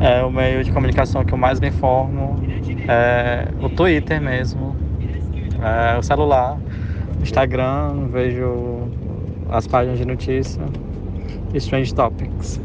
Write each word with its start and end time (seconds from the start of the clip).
É 0.00 0.22
o 0.22 0.30
meio 0.30 0.62
de 0.62 0.70
comunicação 0.70 1.24
que 1.24 1.34
eu 1.34 1.38
mais 1.38 1.58
me 1.58 1.68
informo. 1.68 2.36
É 2.86 3.48
o 3.60 3.68
Twitter 3.68 4.20
mesmo. 4.20 4.76
É 5.60 5.98
o 5.98 6.02
celular. 6.02 6.60
Instagram, 7.20 8.08
vejo 8.08 8.88
as 9.50 9.66
páginas 9.66 9.98
de 9.98 10.04
notícia. 10.04 10.64
E 11.52 11.56
Strange 11.58 11.92
Topics. 11.92 12.60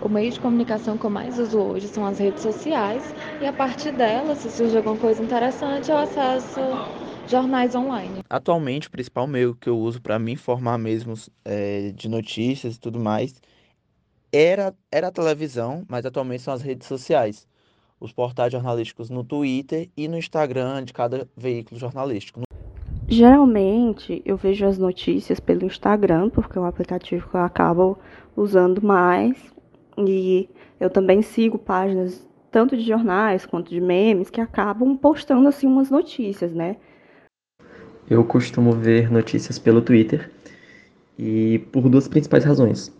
O 0.00 0.08
meio 0.08 0.32
de 0.32 0.40
comunicação 0.40 0.98
que 0.98 1.04
eu 1.04 1.10
mais 1.10 1.38
uso 1.38 1.60
hoje 1.60 1.86
são 1.86 2.04
as 2.04 2.18
redes 2.18 2.42
sociais 2.42 3.14
e 3.40 3.46
a 3.46 3.52
partir 3.52 3.92
delas, 3.92 4.38
se 4.38 4.50
surge 4.50 4.76
alguma 4.76 4.96
coisa 4.96 5.22
interessante, 5.22 5.90
eu 5.90 5.96
acesso 5.98 6.60
jornais 7.28 7.74
online. 7.74 8.24
Atualmente, 8.28 8.88
o 8.88 8.90
principal 8.90 9.26
meio 9.26 9.54
que 9.54 9.68
eu 9.68 9.78
uso 9.78 10.00
para 10.00 10.18
me 10.18 10.32
informar 10.32 10.78
mesmo 10.78 11.14
é, 11.44 11.92
de 11.94 12.08
notícias 12.08 12.76
e 12.76 12.80
tudo 12.80 12.98
mais 12.98 13.34
era, 14.32 14.74
era 14.90 15.08
a 15.08 15.12
televisão, 15.12 15.84
mas 15.88 16.06
atualmente 16.06 16.42
são 16.42 16.54
as 16.54 16.62
redes 16.62 16.86
sociais. 16.86 17.46
Os 17.98 18.12
portais 18.12 18.52
jornalísticos 18.52 19.10
no 19.10 19.22
Twitter 19.22 19.90
e 19.96 20.08
no 20.08 20.16
Instagram 20.16 20.84
de 20.84 20.92
cada 20.92 21.28
veículo 21.36 21.78
jornalístico. 21.78 22.40
Geralmente 23.08 24.22
eu 24.24 24.36
vejo 24.36 24.64
as 24.64 24.78
notícias 24.78 25.40
pelo 25.40 25.66
Instagram, 25.66 26.30
porque 26.30 26.56
é 26.56 26.60
um 26.60 26.64
aplicativo 26.64 27.28
que 27.28 27.34
eu 27.34 27.40
acabo 27.40 27.98
usando 28.36 28.80
mais 28.82 29.36
e 29.98 30.48
eu 30.78 30.88
também 30.88 31.20
sigo 31.20 31.58
páginas 31.58 32.26
tanto 32.50 32.76
de 32.76 32.82
jornais 32.82 33.44
quanto 33.44 33.70
de 33.70 33.80
memes 33.80 34.30
que 34.30 34.40
acabam 34.40 34.96
postando 34.96 35.48
assim 35.48 35.66
umas 35.66 35.90
notícias, 35.90 36.52
né? 36.52 36.76
Eu 38.08 38.24
costumo 38.24 38.72
ver 38.72 39.10
notícias 39.10 39.58
pelo 39.58 39.82
Twitter 39.82 40.30
e 41.18 41.58
por 41.70 41.88
duas 41.88 42.08
principais 42.08 42.44
razões. 42.44 42.92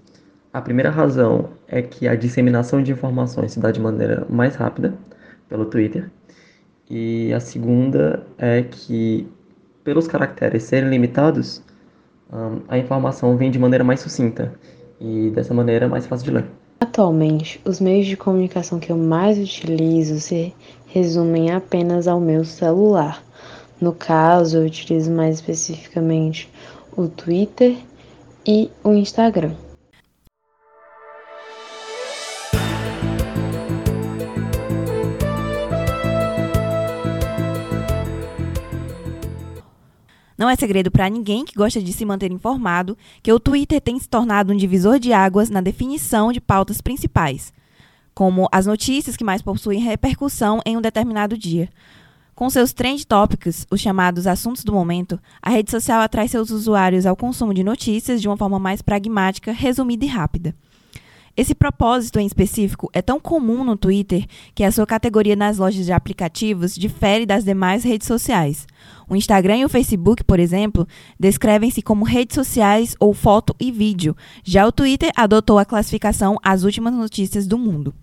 A 0.52 0.60
primeira 0.60 0.90
razão 0.90 1.50
é 1.68 1.80
que 1.80 2.08
a 2.08 2.16
disseminação 2.16 2.82
de 2.82 2.90
informações 2.90 3.52
se 3.52 3.60
dá 3.60 3.70
de 3.70 3.80
maneira 3.80 4.26
mais 4.28 4.56
rápida 4.56 4.94
pelo 5.48 5.64
Twitter. 5.64 6.10
E 6.90 7.32
a 7.32 7.38
segunda 7.38 8.26
é 8.36 8.62
que, 8.62 9.28
pelos 9.84 10.08
caracteres 10.08 10.64
serem 10.64 10.90
limitados, 10.90 11.62
a 12.68 12.76
informação 12.76 13.36
vem 13.36 13.48
de 13.48 13.60
maneira 13.60 13.84
mais 13.84 14.00
sucinta 14.00 14.52
e 15.00 15.30
dessa 15.30 15.54
maneira 15.54 15.86
é 15.86 15.88
mais 15.88 16.06
fácil 16.06 16.26
de 16.26 16.32
ler. 16.32 16.44
Atualmente, 16.80 17.60
os 17.64 17.80
meios 17.80 18.06
de 18.06 18.16
comunicação 18.16 18.80
que 18.80 18.90
eu 18.90 18.96
mais 18.96 19.38
utilizo 19.38 20.18
se 20.18 20.52
resumem 20.86 21.52
apenas 21.52 22.08
ao 22.08 22.18
meu 22.18 22.44
celular. 22.44 23.22
No 23.80 23.92
caso, 23.92 24.58
eu 24.58 24.66
utilizo 24.66 25.12
mais 25.12 25.36
especificamente 25.36 26.50
o 26.96 27.06
Twitter 27.06 27.76
e 28.44 28.68
o 28.82 28.92
Instagram. 28.92 29.54
Não 40.40 40.48
é 40.48 40.56
segredo 40.56 40.90
para 40.90 41.06
ninguém 41.10 41.44
que 41.44 41.54
gosta 41.54 41.82
de 41.82 41.92
se 41.92 42.02
manter 42.02 42.32
informado 42.32 42.96
que 43.22 43.30
o 43.30 43.38
Twitter 43.38 43.78
tem 43.78 43.98
se 43.98 44.08
tornado 44.08 44.54
um 44.54 44.56
divisor 44.56 44.98
de 44.98 45.12
águas 45.12 45.50
na 45.50 45.60
definição 45.60 46.32
de 46.32 46.40
pautas 46.40 46.80
principais, 46.80 47.52
como 48.14 48.48
as 48.50 48.64
notícias 48.64 49.18
que 49.18 49.22
mais 49.22 49.42
possuem 49.42 49.80
repercussão 49.80 50.62
em 50.64 50.78
um 50.78 50.80
determinado 50.80 51.36
dia. 51.36 51.68
Com 52.34 52.48
seus 52.48 52.72
trend 52.72 53.06
topics, 53.06 53.66
os 53.70 53.82
chamados 53.82 54.26
assuntos 54.26 54.64
do 54.64 54.72
momento, 54.72 55.20
a 55.42 55.50
rede 55.50 55.70
social 55.70 56.00
atrai 56.00 56.26
seus 56.26 56.48
usuários 56.48 57.04
ao 57.04 57.14
consumo 57.14 57.52
de 57.52 57.62
notícias 57.62 58.18
de 58.18 58.26
uma 58.26 58.38
forma 58.38 58.58
mais 58.58 58.80
pragmática, 58.80 59.52
resumida 59.52 60.06
e 60.06 60.08
rápida. 60.08 60.54
Esse 61.36 61.54
propósito 61.54 62.18
em 62.18 62.26
específico 62.26 62.90
é 62.92 63.00
tão 63.00 63.20
comum 63.20 63.64
no 63.64 63.76
Twitter 63.76 64.26
que 64.54 64.64
a 64.64 64.72
sua 64.72 64.86
categoria 64.86 65.36
nas 65.36 65.58
lojas 65.58 65.86
de 65.86 65.92
aplicativos 65.92 66.74
difere 66.74 67.24
das 67.24 67.44
demais 67.44 67.84
redes 67.84 68.06
sociais. 68.06 68.66
O 69.08 69.16
Instagram 69.16 69.58
e 69.58 69.64
o 69.64 69.68
Facebook, 69.68 70.24
por 70.24 70.40
exemplo, 70.40 70.86
descrevem-se 71.18 71.82
como 71.82 72.04
redes 72.04 72.34
sociais 72.34 72.96
ou 72.98 73.14
foto 73.14 73.54
e 73.60 73.70
vídeo. 73.70 74.16
Já 74.44 74.66
o 74.66 74.72
Twitter 74.72 75.10
adotou 75.16 75.58
a 75.58 75.64
classificação 75.64 76.36
As 76.42 76.64
Últimas 76.64 76.94
Notícias 76.94 77.46
do 77.46 77.56
Mundo. 77.56 77.94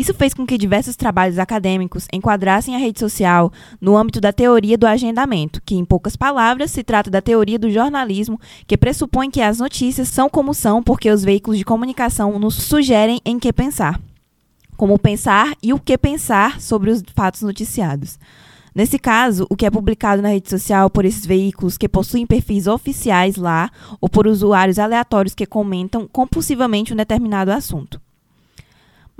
Isso 0.00 0.14
fez 0.14 0.32
com 0.32 0.46
que 0.46 0.56
diversos 0.56 0.96
trabalhos 0.96 1.38
acadêmicos 1.38 2.08
enquadrassem 2.10 2.74
a 2.74 2.78
rede 2.78 2.98
social 2.98 3.52
no 3.78 3.98
âmbito 3.98 4.18
da 4.18 4.32
teoria 4.32 4.78
do 4.78 4.86
agendamento, 4.86 5.60
que, 5.62 5.74
em 5.74 5.84
poucas 5.84 6.16
palavras, 6.16 6.70
se 6.70 6.82
trata 6.82 7.10
da 7.10 7.20
teoria 7.20 7.58
do 7.58 7.70
jornalismo, 7.70 8.40
que 8.66 8.78
pressupõe 8.78 9.30
que 9.30 9.42
as 9.42 9.58
notícias 9.58 10.08
são 10.08 10.30
como 10.30 10.54
são 10.54 10.82
porque 10.82 11.10
os 11.10 11.22
veículos 11.22 11.58
de 11.58 11.66
comunicação 11.66 12.38
nos 12.38 12.54
sugerem 12.54 13.20
em 13.26 13.38
que 13.38 13.52
pensar. 13.52 14.00
Como 14.74 14.98
pensar 14.98 15.54
e 15.62 15.74
o 15.74 15.78
que 15.78 15.98
pensar 15.98 16.62
sobre 16.62 16.90
os 16.90 17.04
fatos 17.14 17.42
noticiados. 17.42 18.18
Nesse 18.74 18.98
caso, 18.98 19.46
o 19.50 19.56
que 19.56 19.66
é 19.66 19.70
publicado 19.70 20.22
na 20.22 20.30
rede 20.30 20.48
social 20.48 20.88
por 20.88 21.04
esses 21.04 21.26
veículos 21.26 21.76
que 21.76 21.90
possuem 21.90 22.26
perfis 22.26 22.66
oficiais 22.66 23.36
lá 23.36 23.70
ou 24.00 24.08
por 24.08 24.26
usuários 24.26 24.78
aleatórios 24.78 25.34
que 25.34 25.44
comentam 25.44 26.08
compulsivamente 26.10 26.94
um 26.94 26.96
determinado 26.96 27.52
assunto. 27.52 28.00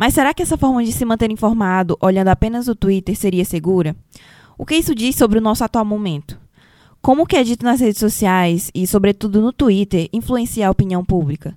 Mas 0.00 0.14
será 0.14 0.32
que 0.32 0.42
essa 0.42 0.56
forma 0.56 0.82
de 0.82 0.92
se 0.92 1.04
manter 1.04 1.30
informado, 1.30 1.94
olhando 2.00 2.28
apenas 2.28 2.68
o 2.68 2.74
Twitter, 2.74 3.14
seria 3.14 3.44
segura? 3.44 3.94
O 4.56 4.64
que 4.64 4.74
isso 4.74 4.94
diz 4.94 5.14
sobre 5.14 5.38
o 5.38 5.42
nosso 5.42 5.62
atual 5.62 5.84
momento? 5.84 6.40
Como 7.02 7.24
o 7.24 7.26
que 7.26 7.36
é 7.36 7.44
dito 7.44 7.66
nas 7.66 7.80
redes 7.80 7.98
sociais 7.98 8.70
e, 8.74 8.86
sobretudo, 8.86 9.42
no 9.42 9.52
Twitter, 9.52 10.08
influencia 10.10 10.66
a 10.66 10.70
opinião 10.70 11.04
pública? 11.04 11.54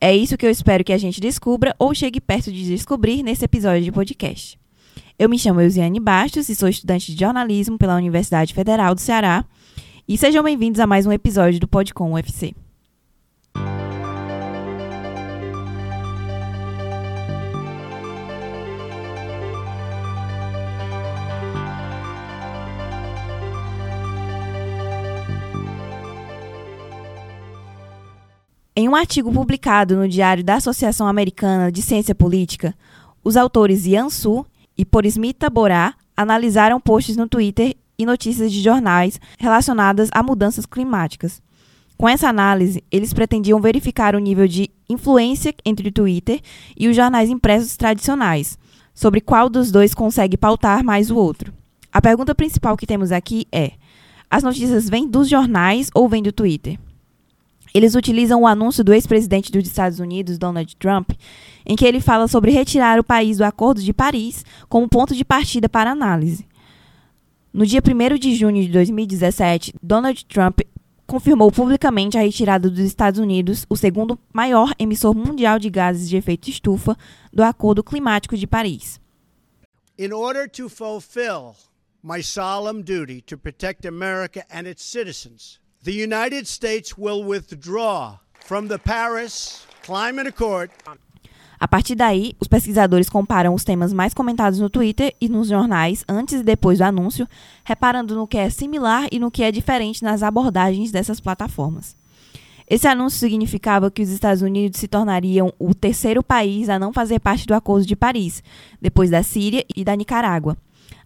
É 0.00 0.16
isso 0.16 0.38
que 0.38 0.46
eu 0.46 0.50
espero 0.50 0.82
que 0.82 0.94
a 0.94 0.98
gente 0.98 1.20
descubra 1.20 1.76
ou 1.78 1.94
chegue 1.94 2.22
perto 2.22 2.50
de 2.50 2.64
descobrir 2.64 3.22
nesse 3.22 3.44
episódio 3.44 3.84
de 3.84 3.92
podcast. 3.92 4.58
Eu 5.18 5.28
me 5.28 5.38
chamo 5.38 5.60
Eusiane 5.60 6.00
Bastos 6.00 6.48
e 6.48 6.54
sou 6.54 6.70
estudante 6.70 7.14
de 7.14 7.20
jornalismo 7.20 7.76
pela 7.76 7.96
Universidade 7.96 8.54
Federal 8.54 8.94
do 8.94 9.00
Ceará. 9.02 9.44
E 10.08 10.16
sejam 10.16 10.42
bem-vindos 10.42 10.80
a 10.80 10.86
mais 10.86 11.04
um 11.04 11.12
episódio 11.12 11.60
do 11.60 11.68
Podcom 11.68 12.12
UFC. 12.12 12.54
Em 28.76 28.88
um 28.88 28.96
artigo 28.96 29.30
publicado 29.30 29.94
no 29.94 30.08
Diário 30.08 30.42
da 30.42 30.56
Associação 30.56 31.06
Americana 31.06 31.70
de 31.70 31.80
Ciência 31.80 32.12
Política, 32.12 32.74
os 33.22 33.36
autores 33.36 33.86
Yan 33.86 34.10
Su 34.10 34.44
e 34.76 34.84
Porismita 34.84 35.48
Borá 35.48 35.94
analisaram 36.16 36.80
posts 36.80 37.16
no 37.16 37.28
Twitter 37.28 37.76
e 37.96 38.04
notícias 38.04 38.50
de 38.50 38.60
jornais 38.60 39.20
relacionadas 39.38 40.08
a 40.12 40.24
mudanças 40.24 40.66
climáticas. 40.66 41.40
Com 41.96 42.08
essa 42.08 42.28
análise, 42.28 42.82
eles 42.90 43.12
pretendiam 43.12 43.60
verificar 43.60 44.16
o 44.16 44.18
nível 44.18 44.48
de 44.48 44.68
influência 44.90 45.54
entre 45.64 45.90
o 45.90 45.92
Twitter 45.92 46.40
e 46.76 46.88
os 46.88 46.96
jornais 46.96 47.30
impressos 47.30 47.76
tradicionais, 47.76 48.58
sobre 48.92 49.20
qual 49.20 49.48
dos 49.48 49.70
dois 49.70 49.94
consegue 49.94 50.36
pautar 50.36 50.82
mais 50.82 51.12
o 51.12 51.16
outro. 51.16 51.54
A 51.92 52.02
pergunta 52.02 52.34
principal 52.34 52.76
que 52.76 52.88
temos 52.88 53.12
aqui 53.12 53.46
é: 53.52 53.74
as 54.28 54.42
notícias 54.42 54.88
vêm 54.88 55.06
dos 55.06 55.28
jornais 55.28 55.90
ou 55.94 56.08
vêm 56.08 56.24
do 56.24 56.32
Twitter? 56.32 56.76
Eles 57.74 57.96
utilizam 57.96 58.42
o 58.42 58.46
anúncio 58.46 58.84
do 58.84 58.94
ex-presidente 58.94 59.50
dos 59.50 59.66
Estados 59.66 59.98
Unidos, 59.98 60.38
Donald 60.38 60.76
Trump, 60.76 61.10
em 61.66 61.74
que 61.74 61.84
ele 61.84 62.00
fala 62.00 62.28
sobre 62.28 62.52
retirar 62.52 63.00
o 63.00 63.04
país 63.04 63.38
do 63.38 63.44
Acordo 63.44 63.82
de 63.82 63.92
Paris 63.92 64.44
como 64.68 64.88
ponto 64.88 65.12
de 65.12 65.24
partida 65.24 65.68
para 65.68 65.90
análise. 65.90 66.46
No 67.52 67.66
dia 67.66 67.82
1 67.84 68.16
de 68.16 68.36
junho 68.36 68.62
de 68.62 68.68
2017, 68.68 69.74
Donald 69.82 70.24
Trump 70.26 70.60
confirmou 71.04 71.50
publicamente 71.50 72.16
a 72.16 72.22
retirada 72.22 72.70
dos 72.70 72.78
Estados 72.78 73.18
Unidos, 73.18 73.66
o 73.68 73.76
segundo 73.76 74.16
maior 74.32 74.72
emissor 74.78 75.12
mundial 75.12 75.58
de 75.58 75.68
gases 75.68 76.08
de 76.08 76.16
efeito 76.16 76.48
estufa, 76.48 76.96
do 77.32 77.42
Acordo 77.42 77.82
Climático 77.82 78.36
de 78.36 78.46
Paris. 78.46 79.00
In 79.98 80.12
order 80.12 80.48
to 80.48 80.68
fulfill 80.68 81.56
my 82.02 82.22
solemn 82.22 82.82
duty 82.82 83.20
to 83.22 83.36
protect 83.36 83.84
America 83.84 84.44
and 84.48 84.68
its 84.68 84.84
citizens, 84.84 85.60
the 85.84 85.92
United 85.92 86.46
States 86.46 86.96
will 86.96 87.22
withdraw 87.22 88.16
from 88.46 88.68
the 88.68 88.78
Paris 88.78 89.66
Climate 89.82 90.26
Accord. 90.26 90.70
A 91.60 91.68
partir 91.68 91.94
daí, 91.94 92.34
os 92.40 92.48
pesquisadores 92.48 93.08
comparam 93.10 93.54
os 93.54 93.64
temas 93.64 93.92
mais 93.92 94.14
comentados 94.14 94.58
no 94.58 94.70
Twitter 94.70 95.14
e 95.20 95.28
nos 95.28 95.48
jornais 95.48 96.02
antes 96.08 96.40
e 96.40 96.42
depois 96.42 96.78
do 96.78 96.84
anúncio, 96.84 97.28
reparando 97.64 98.14
no 98.14 98.26
que 98.26 98.38
é 98.38 98.48
similar 98.48 99.08
e 99.12 99.18
no 99.18 99.30
que 99.30 99.42
é 99.42 99.52
diferente 99.52 100.02
nas 100.02 100.22
abordagens 100.22 100.90
dessas 100.90 101.20
plataformas. 101.20 101.94
Esse 102.68 102.88
anúncio 102.88 103.18
significava 103.18 103.90
que 103.90 104.00
os 104.00 104.08
Estados 104.08 104.40
Unidos 104.40 104.80
se 104.80 104.88
tornariam 104.88 105.52
o 105.58 105.74
terceiro 105.74 106.22
país 106.22 106.70
a 106.70 106.78
não 106.78 106.94
fazer 106.94 107.20
parte 107.20 107.46
do 107.46 107.52
Acordo 107.52 107.86
de 107.86 107.94
Paris, 107.94 108.42
depois 108.80 109.10
da 109.10 109.22
Síria 109.22 109.64
e 109.76 109.84
da 109.84 109.94
Nicarágua. 109.94 110.56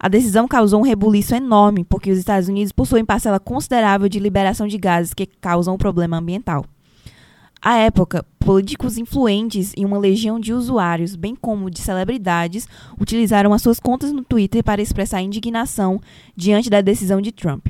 A 0.00 0.08
decisão 0.08 0.46
causou 0.46 0.80
um 0.80 0.84
rebuliço 0.84 1.34
enorme, 1.34 1.84
porque 1.84 2.10
os 2.10 2.18
Estados 2.18 2.48
Unidos 2.48 2.70
possuem 2.70 3.04
parcela 3.04 3.40
considerável 3.40 4.08
de 4.08 4.20
liberação 4.20 4.68
de 4.68 4.78
gases 4.78 5.12
que 5.12 5.26
causam 5.26 5.74
o 5.74 5.78
problema 5.78 6.18
ambiental. 6.18 6.64
À 7.60 7.76
época, 7.78 8.24
políticos 8.38 8.96
influentes 8.96 9.72
e 9.76 9.84
uma 9.84 9.98
legião 9.98 10.38
de 10.38 10.52
usuários, 10.52 11.16
bem 11.16 11.34
como 11.34 11.68
de 11.68 11.80
celebridades, 11.80 12.68
utilizaram 13.00 13.52
as 13.52 13.60
suas 13.60 13.80
contas 13.80 14.12
no 14.12 14.22
Twitter 14.22 14.62
para 14.62 14.80
expressar 14.80 15.20
indignação 15.20 16.00
diante 16.36 16.70
da 16.70 16.80
decisão 16.80 17.20
de 17.20 17.32
Trump. 17.32 17.66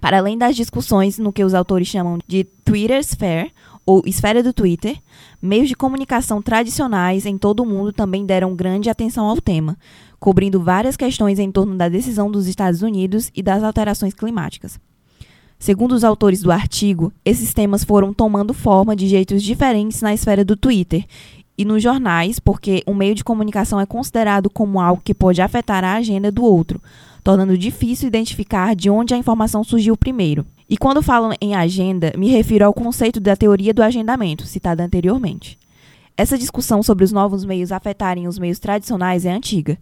Para 0.00 0.18
além 0.18 0.38
das 0.38 0.54
discussões 0.54 1.18
no 1.18 1.32
que 1.32 1.42
os 1.42 1.52
autores 1.52 1.88
chamam 1.88 2.20
de 2.26 2.44
Twitter 2.64 3.02
Sphere, 3.02 3.52
ou 3.84 4.02
esfera 4.06 4.42
do 4.42 4.52
Twitter, 4.52 4.96
meios 5.42 5.68
de 5.68 5.74
comunicação 5.74 6.40
tradicionais 6.40 7.26
em 7.26 7.36
todo 7.36 7.60
o 7.60 7.66
mundo 7.66 7.92
também 7.92 8.24
deram 8.24 8.54
grande 8.54 8.88
atenção 8.88 9.26
ao 9.26 9.40
tema, 9.40 9.76
cobrindo 10.20 10.60
várias 10.60 10.96
questões 10.96 11.38
em 11.38 11.50
torno 11.50 11.76
da 11.76 11.88
decisão 11.88 12.30
dos 12.30 12.46
Estados 12.46 12.82
Unidos 12.82 13.30
e 13.34 13.42
das 13.42 13.64
alterações 13.64 14.12
climáticas. 14.12 14.78
Segundo 15.58 15.92
os 15.92 16.04
autores 16.04 16.42
do 16.42 16.52
artigo, 16.52 17.12
esses 17.24 17.52
temas 17.52 17.84
foram 17.84 18.14
tomando 18.14 18.54
forma 18.54 18.94
de 18.94 19.08
jeitos 19.08 19.42
diferentes 19.42 20.00
na 20.00 20.14
esfera 20.14 20.44
do 20.44 20.56
Twitter 20.56 21.04
e 21.56 21.64
nos 21.64 21.82
jornais, 21.82 22.38
porque 22.38 22.82
um 22.86 22.94
meio 22.94 23.14
de 23.14 23.24
comunicação 23.24 23.78
é 23.78 23.84
considerado 23.84 24.48
como 24.48 24.80
algo 24.80 25.02
que 25.04 25.12
pode 25.12 25.42
afetar 25.42 25.84
a 25.84 25.94
agenda 25.96 26.32
do 26.32 26.42
outro, 26.42 26.80
tornando 27.22 27.58
difícil 27.58 28.08
identificar 28.08 28.74
de 28.74 28.88
onde 28.88 29.12
a 29.12 29.18
informação 29.18 29.62
surgiu 29.62 29.96
primeiro. 29.96 30.46
E 30.66 30.78
quando 30.78 31.02
falo 31.02 31.34
em 31.40 31.54
agenda, 31.54 32.12
me 32.16 32.28
refiro 32.28 32.64
ao 32.64 32.72
conceito 32.72 33.20
da 33.20 33.36
teoria 33.36 33.74
do 33.74 33.82
agendamento, 33.82 34.46
citada 34.46 34.82
anteriormente. 34.82 35.59
Essa 36.20 36.36
discussão 36.36 36.82
sobre 36.82 37.02
os 37.02 37.12
novos 37.12 37.46
meios 37.46 37.72
afetarem 37.72 38.28
os 38.28 38.38
meios 38.38 38.58
tradicionais 38.58 39.24
é 39.24 39.32
antiga. 39.32 39.78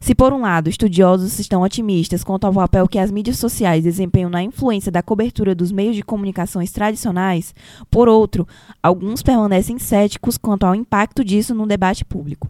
Se, 0.00 0.14
por 0.14 0.32
um 0.32 0.40
lado, 0.40 0.70
estudiosos 0.70 1.38
estão 1.38 1.60
otimistas 1.60 2.24
quanto 2.24 2.46
ao 2.46 2.54
papel 2.54 2.88
que 2.88 2.98
as 2.98 3.10
mídias 3.10 3.36
sociais 3.36 3.84
desempenham 3.84 4.30
na 4.30 4.42
influência 4.42 4.90
da 4.90 5.02
cobertura 5.02 5.54
dos 5.54 5.70
meios 5.70 5.94
de 5.94 6.02
comunicações 6.02 6.72
tradicionais, 6.72 7.54
por 7.90 8.08
outro, 8.08 8.48
alguns 8.82 9.22
permanecem 9.22 9.78
céticos 9.78 10.38
quanto 10.38 10.64
ao 10.64 10.74
impacto 10.74 11.22
disso 11.22 11.54
no 11.54 11.66
debate 11.66 12.06
público. 12.06 12.48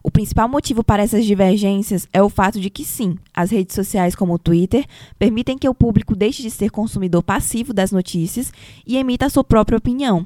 O 0.00 0.08
principal 0.08 0.48
motivo 0.48 0.84
para 0.84 1.02
essas 1.02 1.24
divergências 1.24 2.06
é 2.12 2.22
o 2.22 2.30
fato 2.30 2.60
de 2.60 2.70
que, 2.70 2.84
sim, 2.84 3.16
as 3.34 3.50
redes 3.50 3.74
sociais 3.74 4.14
como 4.14 4.34
o 4.34 4.38
Twitter 4.38 4.86
permitem 5.18 5.58
que 5.58 5.68
o 5.68 5.74
público 5.74 6.14
deixe 6.14 6.40
de 6.40 6.52
ser 6.52 6.70
consumidor 6.70 7.24
passivo 7.24 7.74
das 7.74 7.90
notícias 7.90 8.52
e 8.86 8.96
emita 8.96 9.26
a 9.26 9.28
sua 9.28 9.42
própria 9.42 9.76
opinião, 9.76 10.24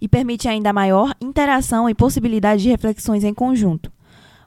e 0.00 0.08
permite 0.08 0.48
ainda 0.48 0.72
maior 0.72 1.14
interação 1.20 1.88
e 1.88 1.94
possibilidade 1.94 2.62
de 2.62 2.70
reflexões 2.70 3.24
em 3.24 3.34
conjunto. 3.34 3.90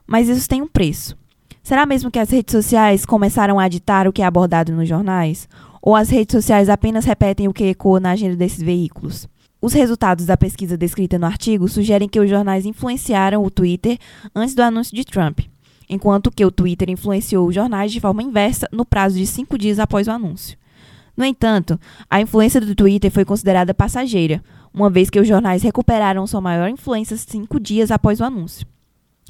Mas 0.06 0.28
isso 0.28 0.48
tem 0.48 0.62
um 0.62 0.68
preço. 0.68 1.16
Será 1.62 1.84
mesmo 1.84 2.10
que 2.10 2.18
as 2.18 2.30
redes 2.30 2.52
sociais 2.52 3.04
começaram 3.04 3.58
a 3.58 3.68
ditar 3.68 4.08
o 4.08 4.12
que 4.12 4.22
é 4.22 4.24
abordado 4.24 4.72
nos 4.72 4.88
jornais? 4.88 5.48
Ou 5.82 5.94
as 5.94 6.08
redes 6.08 6.32
sociais 6.32 6.68
apenas 6.68 7.04
repetem 7.04 7.46
o 7.46 7.52
que 7.52 7.64
ecoa 7.64 8.00
na 8.00 8.12
agenda 8.12 8.36
desses 8.36 8.62
veículos? 8.62 9.28
Os 9.60 9.72
resultados 9.72 10.24
da 10.24 10.36
pesquisa 10.36 10.76
descrita 10.76 11.18
no 11.18 11.26
artigo 11.26 11.68
sugerem 11.68 12.08
que 12.08 12.20
os 12.20 12.30
jornais 12.30 12.64
influenciaram 12.64 13.42
o 13.42 13.50
Twitter 13.50 13.98
antes 14.34 14.54
do 14.54 14.62
anúncio 14.62 14.94
de 14.94 15.04
Trump, 15.04 15.40
enquanto 15.88 16.30
que 16.30 16.44
o 16.44 16.50
Twitter 16.50 16.88
influenciou 16.88 17.48
os 17.48 17.54
jornais 17.54 17.90
de 17.90 18.00
forma 18.00 18.22
inversa 18.22 18.68
no 18.72 18.86
prazo 18.86 19.16
de 19.16 19.26
cinco 19.26 19.58
dias 19.58 19.78
após 19.78 20.06
o 20.06 20.12
anúncio. 20.12 20.56
No 21.16 21.24
entanto, 21.24 21.78
a 22.08 22.20
influência 22.20 22.60
do 22.60 22.74
Twitter 22.74 23.10
foi 23.10 23.24
considerada 23.24 23.74
passageira, 23.74 24.42
uma 24.78 24.88
vez 24.88 25.10
que 25.10 25.18
os 25.18 25.26
jornais 25.26 25.62
recuperaram 25.62 26.26
sua 26.26 26.40
maior 26.40 26.68
influência 26.68 27.16
cinco 27.16 27.58
dias 27.58 27.90
após 27.90 28.20
o 28.20 28.24
anúncio. 28.24 28.66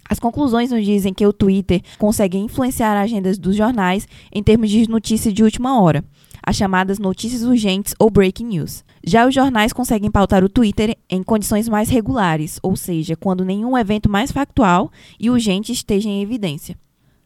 As 0.09 0.19
conclusões 0.19 0.71
nos 0.71 0.85
dizem 0.85 1.13
que 1.13 1.27
o 1.27 1.33
Twitter 1.33 1.83
consegue 1.99 2.39
influenciar 2.39 2.99
agendas 2.99 3.39
dos 3.39 3.57
jornais 3.57 4.07
em 4.33 4.43
termos 4.43 4.71
de 4.71 4.89
notícia 4.89 5.33
de 5.33 5.43
última 5.43 5.81
hora, 5.81 6.05
as 6.43 6.57
chamadas 6.57 6.99
notícias 6.99 7.43
urgentes 7.43 7.95
ou 7.99 8.11
breaking 8.11 8.47
news. 8.47 8.85
Já 9.05 9.27
os 9.27 9.35
jornais 9.35 9.73
conseguem 9.73 10.11
pautar 10.11 10.45
o 10.45 10.49
Twitter 10.49 10.97
em 11.09 11.23
condições 11.23 11.69
mais 11.69 11.89
regulares, 11.89 12.59
ou 12.63 12.77
seja, 12.77 13.17
quando 13.17 13.45
nenhum 13.45 13.77
evento 13.77 14.09
mais 14.09 14.31
factual 14.31 14.91
e 15.19 15.31
urgente 15.31 15.73
esteja 15.73 16.09
em 16.09 16.23
evidência. 16.23 16.77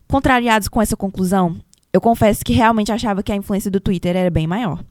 Contrariados 0.09 0.69
com 0.69 0.81
essa 0.81 0.97
conclusão, 0.97 1.57
eu 1.93 2.01
confesso 2.01 2.45
que 2.45 2.53
realmente 2.53 2.93
achava 2.93 3.23
que 3.23 3.33
a 3.33 3.37
influência 3.37 3.71
do 3.71 3.81
Twitter 3.81 4.17
era 4.17 4.31
bem 4.31 4.47
maior. 4.47 4.83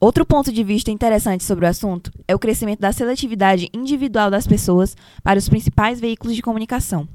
Outro 0.00 0.24
ponto 0.24 0.52
de 0.52 0.62
vista 0.62 0.92
interessante 0.92 1.42
sobre 1.42 1.64
o 1.64 1.68
assunto 1.68 2.12
é 2.28 2.32
o 2.32 2.38
crescimento 2.38 2.78
da 2.78 2.92
seletividade 2.92 3.68
individual 3.74 4.30
das 4.30 4.46
pessoas 4.46 4.96
para 5.24 5.40
os 5.40 5.48
principais 5.48 5.98
veículos 5.98 6.36
de 6.36 6.42
comunicação. 6.42 7.08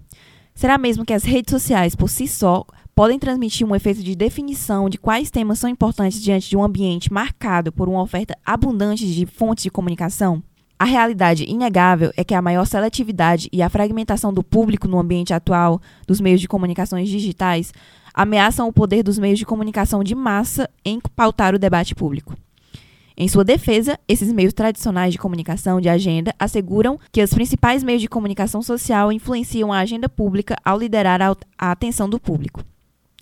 Será 0.54 0.78
mesmo 0.78 1.06
que 1.06 1.14
as 1.14 1.24
redes 1.24 1.50
sociais, 1.50 1.96
por 1.96 2.10
si 2.10 2.28
só, 2.28 2.66
podem 2.94 3.18
transmitir 3.18 3.66
um 3.66 3.74
efeito 3.74 4.04
de 4.04 4.14
definição 4.18 4.90
de 4.90 4.98
quais 4.98 5.32
temas 5.32 5.60
são 5.60 5.70
importantes 5.70 6.22
diante 6.22 6.50
de 6.50 6.58
um 6.58 6.64
ambiente 6.64 7.12
marcado 7.12 7.72
por 7.72 7.88
uma 7.88 8.02
oferta 8.02 8.38
abundante 8.46 9.08
de 9.08 9.26
fontes 9.26 9.64
de 9.64 9.72
comunicação? 9.72 10.44
A 10.78 10.84
realidade 10.84 11.46
inegável 11.50 12.12
é 12.18 12.24
que 12.26 12.36
a 12.36 12.42
maior 12.42 12.66
seletividade 12.66 13.48
e 13.54 13.62
a 13.62 13.70
fragmentação 13.70 14.34
do 14.34 14.44
público 14.44 14.90
no 14.90 15.00
ambiente 15.00 15.34
atual 15.34 15.82
dos 16.06 16.20
meios 16.20 16.42
de 16.42 16.50
comunicações 16.50 17.08
digitais 17.08 17.74
ameaçam 18.14 18.68
o 18.68 18.74
poder 18.74 19.04
dos 19.04 19.18
meios 19.18 19.40
de 19.40 19.46
comunicação 19.46 20.04
de 20.04 20.14
massa 20.14 20.70
em 20.84 21.00
pautar 21.16 21.56
o 21.56 21.60
debate 21.60 21.96
público. 21.96 22.36
Em 23.16 23.28
sua 23.28 23.44
defesa, 23.44 24.00
esses 24.08 24.34
meios 24.34 24.54
tradicionais 24.54 25.12
de 25.12 25.20
comunicação 25.20 25.80
de 25.80 25.88
agenda 25.88 26.34
asseguram 26.40 27.00
que 27.12 27.22
os 27.22 27.32
principais 27.34 27.84
meios 27.84 28.02
de 28.02 28.10
comunicação 28.10 28.62
social 28.62 29.12
influenciam 29.12 29.72
a 29.72 29.80
agenda 29.80 30.10
pública 30.10 30.56
ao 30.66 30.80
liderar 30.80 31.22
a 31.22 31.72
atenção 31.72 32.10
do 32.10 32.20
público. 32.20 32.64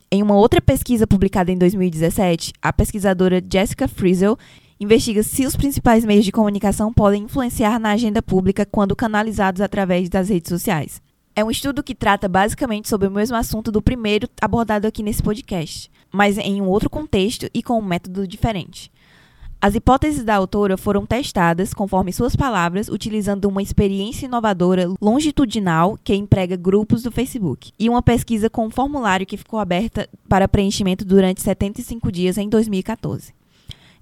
Em 0.10 0.22
uma 0.22 0.36
outra 0.36 0.62
pesquisa 0.62 1.06
publicada 1.06 1.52
em 1.52 1.58
2017, 1.58 2.54
a 2.62 2.72
pesquisadora 2.72 3.42
Jessica 3.42 3.88
Frizzle 3.88 4.38
investiga 4.80 5.24
se 5.24 5.46
os 5.46 5.56
principais 5.56 6.06
meios 6.06 6.26
de 6.26 6.32
comunicação 6.32 6.92
podem 6.92 7.24
influenciar 7.24 7.78
na 7.78 7.92
agenda 7.92 8.22
pública 8.22 8.66
quando 8.66 8.96
canalizados 8.96 9.62
através 9.62 10.10
das 10.10 10.30
redes 10.30 10.50
sociais. 10.50 11.02
É 11.36 11.44
um 11.44 11.52
estudo 11.52 11.84
que 11.84 11.96
trata 11.96 12.28
basicamente 12.28 12.90
sobre 12.90 13.08
o 13.08 13.12
mesmo 13.12 13.38
assunto 13.38 13.72
do 13.72 13.82
primeiro 13.82 14.28
abordado 14.42 14.88
aqui 14.88 15.04
nesse 15.04 15.24
podcast, 15.24 15.90
mas 16.12 16.38
em 16.38 16.62
um 16.62 16.68
outro 16.68 16.90
contexto 16.90 17.50
e 17.54 17.62
com 17.64 17.80
um 17.80 17.86
método 17.86 18.28
diferente. 18.28 18.92
As 19.64 19.76
hipóteses 19.76 20.24
da 20.24 20.36
autora 20.36 20.76
foram 20.76 21.06
testadas, 21.06 21.72
conforme 21.72 22.12
suas 22.12 22.36
palavras, 22.36 22.90
utilizando 22.90 23.46
uma 23.46 23.62
experiência 23.62 24.26
inovadora 24.26 24.92
longitudinal 25.00 26.00
que 26.04 26.16
emprega 26.16 26.56
grupos 26.56 27.04
do 27.04 27.12
Facebook 27.12 27.72
e 27.78 27.88
uma 27.88 28.02
pesquisa 28.02 28.50
com 28.50 28.66
um 28.66 28.72
formulário 28.72 29.24
que 29.24 29.38
ficou 29.38 29.60
aberta 29.60 30.10
para 30.28 30.48
preenchimento 30.48 31.06
durante 31.06 31.44
75 31.44 32.12
dias 32.12 32.40
em 32.40 32.50
2014. 32.50 33.36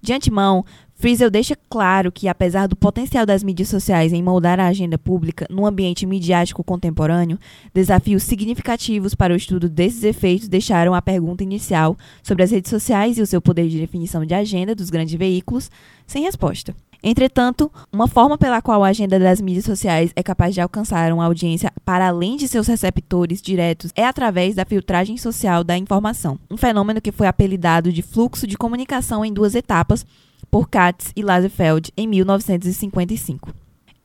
De 0.02 0.14
antemão, 0.14 0.64
Friesel 1.00 1.30
deixa 1.30 1.58
claro 1.70 2.12
que, 2.12 2.28
apesar 2.28 2.68
do 2.68 2.76
potencial 2.76 3.26
das 3.26 3.42
mídias 3.42 3.70
sociais 3.70 4.12
em 4.12 4.22
moldar 4.22 4.60
a 4.60 4.68
agenda 4.68 4.98
pública 4.98 5.48
no 5.50 5.66
ambiente 5.66 6.06
midiático 6.06 6.62
contemporâneo, 6.62 7.40
desafios 7.74 8.24
significativos 8.24 9.16
para 9.16 9.34
o 9.34 9.38
estudo 9.38 9.70
desses 9.70 10.04
efeitos 10.04 10.50
deixaram 10.50 10.94
a 10.94 11.02
pergunta 11.02 11.42
inicial 11.42 11.98
sobre 12.22 12.44
as 12.44 12.52
redes 12.52 12.70
sociais 12.70 13.18
e 13.18 13.22
o 13.22 13.26
seu 13.26 13.42
poder 13.42 13.70
de 13.70 13.80
definição 13.80 14.26
de 14.26 14.34
agenda 14.34 14.76
dos 14.76 14.90
grandes 14.90 15.18
veículos 15.18 15.72
sem 16.06 16.24
resposta. 16.24 16.76
Entretanto, 17.02 17.72
uma 17.94 18.10
forma 18.10 18.38
pela 18.38 18.62
qual 18.62 18.84
a 18.84 18.90
agenda 18.90 19.18
das 19.18 19.40
mídias 19.40 19.64
sociais 19.64 20.12
é 20.18 20.22
capaz 20.22 20.54
de 20.54 20.60
alcançar 20.60 21.14
uma 21.14 21.24
audiência 21.24 21.72
para 21.86 22.10
além 22.10 22.36
de 22.36 22.46
seus 22.46 22.68
receptores 22.68 23.42
diretos 23.42 23.94
é 23.96 24.06
através 24.06 24.54
da 24.54 24.66
filtragem 24.66 25.16
social 25.16 25.64
da 25.64 25.78
informação, 25.78 26.38
um 26.52 26.58
fenômeno 26.58 27.00
que 27.00 27.14
foi 27.14 27.28
apelidado 27.28 27.90
de 27.94 28.02
fluxo 28.02 28.46
de 28.46 28.58
comunicação 28.58 29.24
em 29.24 29.32
duas 29.32 29.56
etapas 29.56 30.06
por 30.50 30.70
Katz 30.70 31.12
e 31.16 31.22
Laserfeld 31.22 31.92
em 31.96 32.08
1955. 32.08 33.54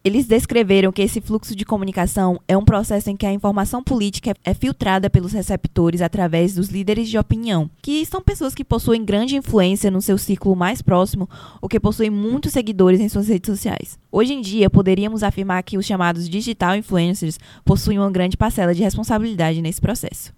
Eles 0.04 0.26
descreveram 0.26 0.92
que 0.92 1.00
esse 1.00 1.18
fluxo 1.18 1.56
de 1.56 1.64
comunicação 1.64 2.38
é 2.46 2.54
um 2.54 2.64
processo 2.64 3.08
em 3.08 3.16
que 3.16 3.24
a 3.24 3.32
informação 3.32 3.82
política 3.82 4.34
é 4.44 4.52
filtrada 4.52 5.08
pelos 5.08 5.32
receptores 5.32 6.02
através 6.02 6.56
dos 6.56 6.68
líderes 6.68 7.08
de 7.08 7.16
opinião, 7.16 7.70
que 7.80 8.04
são 8.04 8.20
pessoas 8.20 8.54
que 8.54 8.62
possuem 8.62 9.02
grande 9.02 9.34
influência 9.34 9.90
no 9.90 10.02
seu 10.02 10.18
círculo 10.18 10.54
mais 10.54 10.82
próximo 10.82 11.26
ou 11.58 11.70
que 11.70 11.80
possuem 11.80 12.10
muitos 12.10 12.52
seguidores 12.52 13.00
em 13.00 13.08
suas 13.08 13.28
redes 13.28 13.48
sociais. 13.50 13.98
Hoje 14.12 14.34
em 14.34 14.42
dia, 14.42 14.68
poderíamos 14.68 15.22
afirmar 15.22 15.62
que 15.62 15.78
os 15.78 15.86
chamados 15.86 16.28
digital 16.28 16.76
influencers 16.76 17.40
possuem 17.64 17.98
uma 17.98 18.10
grande 18.10 18.36
parcela 18.36 18.74
de 18.74 18.82
responsabilidade 18.82 19.62
nesse 19.62 19.80
processo. 19.80 20.34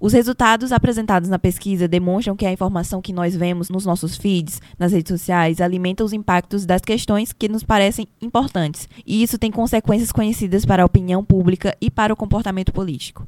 Os 0.00 0.12
resultados 0.12 0.70
apresentados 0.70 1.28
na 1.28 1.40
pesquisa 1.40 1.88
demonstram 1.88 2.36
que 2.36 2.46
a 2.46 2.52
informação 2.52 3.02
que 3.02 3.12
nós 3.12 3.34
vemos 3.34 3.68
nos 3.68 3.84
nossos 3.84 4.16
feeds, 4.16 4.62
nas 4.78 4.92
redes 4.92 5.10
sociais, 5.10 5.60
alimenta 5.60 6.04
os 6.04 6.12
impactos 6.12 6.64
das 6.64 6.80
questões 6.80 7.32
que 7.32 7.48
nos 7.48 7.64
parecem 7.64 8.06
importantes, 8.22 8.88
e 9.04 9.24
isso 9.24 9.36
tem 9.36 9.50
consequências 9.50 10.12
conhecidas 10.12 10.64
para 10.64 10.84
a 10.84 10.86
opinião 10.86 11.24
pública 11.24 11.76
e 11.80 11.90
para 11.90 12.12
o 12.12 12.16
comportamento 12.16 12.72
político. 12.72 13.26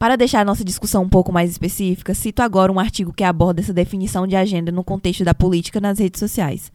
Para 0.00 0.16
deixar 0.16 0.46
nossa 0.46 0.64
discussão 0.64 1.02
um 1.02 1.08
pouco 1.10 1.30
mais 1.30 1.50
específica, 1.50 2.14
cito 2.14 2.40
agora 2.40 2.72
um 2.72 2.80
artigo 2.80 3.12
que 3.12 3.22
aborda 3.22 3.60
essa 3.60 3.74
definição 3.74 4.26
de 4.26 4.34
agenda 4.34 4.72
no 4.72 4.82
contexto 4.82 5.24
da 5.24 5.34
política 5.34 5.78
nas 5.78 5.98
redes 5.98 6.18
sociais. 6.18 6.72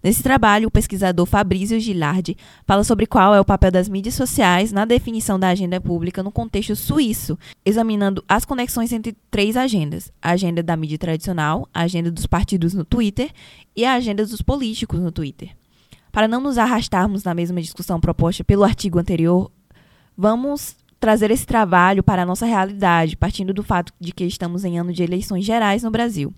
Nesse 0.00 0.22
trabalho, 0.22 0.68
o 0.68 0.70
pesquisador 0.70 1.26
Fabrício 1.26 1.80
Gilardi 1.80 2.36
fala 2.64 2.84
sobre 2.84 3.04
qual 3.04 3.34
é 3.34 3.40
o 3.40 3.44
papel 3.44 3.72
das 3.72 3.88
mídias 3.88 4.14
sociais 4.14 4.70
na 4.70 4.84
definição 4.84 5.40
da 5.40 5.48
agenda 5.48 5.80
pública 5.80 6.22
no 6.22 6.30
contexto 6.30 6.76
suíço, 6.76 7.36
examinando 7.66 8.22
as 8.28 8.44
conexões 8.44 8.92
entre 8.92 9.16
três 9.28 9.56
agendas: 9.56 10.12
a 10.22 10.30
agenda 10.30 10.62
da 10.62 10.76
mídia 10.76 10.98
tradicional, 10.98 11.68
a 11.74 11.80
agenda 11.80 12.12
dos 12.12 12.26
partidos 12.26 12.74
no 12.74 12.84
Twitter 12.84 13.32
e 13.74 13.84
a 13.84 13.94
agenda 13.94 14.24
dos 14.24 14.40
políticos 14.40 15.00
no 15.00 15.10
Twitter. 15.10 15.50
Para 16.12 16.28
não 16.28 16.40
nos 16.40 16.56
arrastarmos 16.56 17.24
na 17.24 17.34
mesma 17.34 17.60
discussão 17.60 17.98
proposta 17.98 18.44
pelo 18.44 18.62
artigo 18.62 19.00
anterior, 19.00 19.50
vamos 20.16 20.76
trazer 21.00 21.30
esse 21.30 21.46
trabalho 21.46 22.02
para 22.02 22.22
a 22.22 22.26
nossa 22.26 22.46
realidade, 22.46 23.16
partindo 23.16 23.54
do 23.54 23.62
fato 23.62 23.92
de 24.00 24.12
que 24.12 24.24
estamos 24.24 24.64
em 24.64 24.78
ano 24.78 24.92
de 24.92 25.02
eleições 25.02 25.44
gerais 25.44 25.82
no 25.82 25.90
Brasil. 25.90 26.32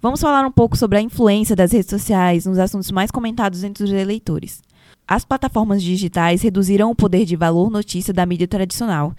Vamos 0.00 0.20
falar 0.20 0.46
um 0.46 0.52
pouco 0.52 0.76
sobre 0.76 0.98
a 0.98 1.02
influência 1.02 1.56
das 1.56 1.72
redes 1.72 1.90
sociais 1.90 2.46
nos 2.46 2.58
assuntos 2.58 2.90
mais 2.90 3.10
comentados 3.10 3.64
entre 3.64 3.82
os 3.82 3.90
eleitores. 3.90 4.62
As 5.06 5.24
plataformas 5.24 5.82
digitais 5.82 6.42
reduziram 6.42 6.90
o 6.90 6.94
poder 6.94 7.24
de 7.24 7.34
valor 7.34 7.70
notícia 7.70 8.12
da 8.12 8.26
mídia 8.26 8.46
tradicional 8.46 9.12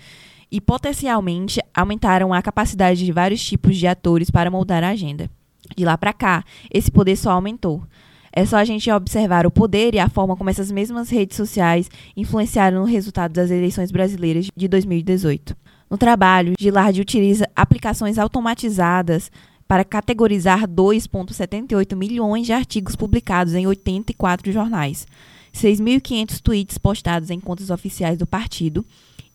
e 0.52 0.62
potencialmente 0.62 1.60
aumentaram 1.74 2.34
a 2.34 2.42
capacidade 2.42 3.04
de 3.04 3.12
vários 3.12 3.44
tipos 3.44 3.76
de 3.76 3.88
atores 3.88 4.30
para 4.30 4.52
moldar 4.52 4.84
a 4.84 4.90
agenda. 4.90 5.30
De 5.76 5.84
lá 5.84 5.98
para 5.98 6.14
cá, 6.14 6.44
esse 6.72 6.90
poder 6.90 7.16
só 7.16 7.32
aumentou. 7.32 7.84
É 8.32 8.46
só 8.46 8.58
a 8.58 8.64
gente 8.64 8.90
observar 8.92 9.46
o 9.46 9.52
poder 9.52 9.96
e 9.96 10.00
a 10.00 10.10
forma 10.10 10.36
como 10.36 10.50
essas 10.50 10.72
mesmas 10.72 11.10
redes 11.10 11.36
sociais 11.36 11.90
influenciaram 12.16 12.82
o 12.82 12.86
resultado 12.86 13.34
das 13.34 13.52
eleições 13.52 13.92
brasileiras 13.92 14.48
de 14.56 14.68
2018. 14.68 15.56
No 15.90 15.98
trabalho, 15.98 16.54
Gilardi 16.60 17.02
utiliza 17.02 17.50
aplicações 17.56 18.20
automatizadas 18.20 19.32
para 19.68 19.84
categorizar 19.84 20.68
2,78 20.68 21.96
milhões 21.96 22.46
de 22.46 22.54
artigos 22.54 22.96
publicados 22.96 23.54
em 23.54 23.68
84 23.68 24.52
jornais, 24.52 25.08
6.500 25.54 26.40
tweets 26.42 26.78
postados 26.78 27.30
em 27.30 27.40
contas 27.40 27.70
oficiais 27.70 28.18
do 28.18 28.28
partido 28.28 28.86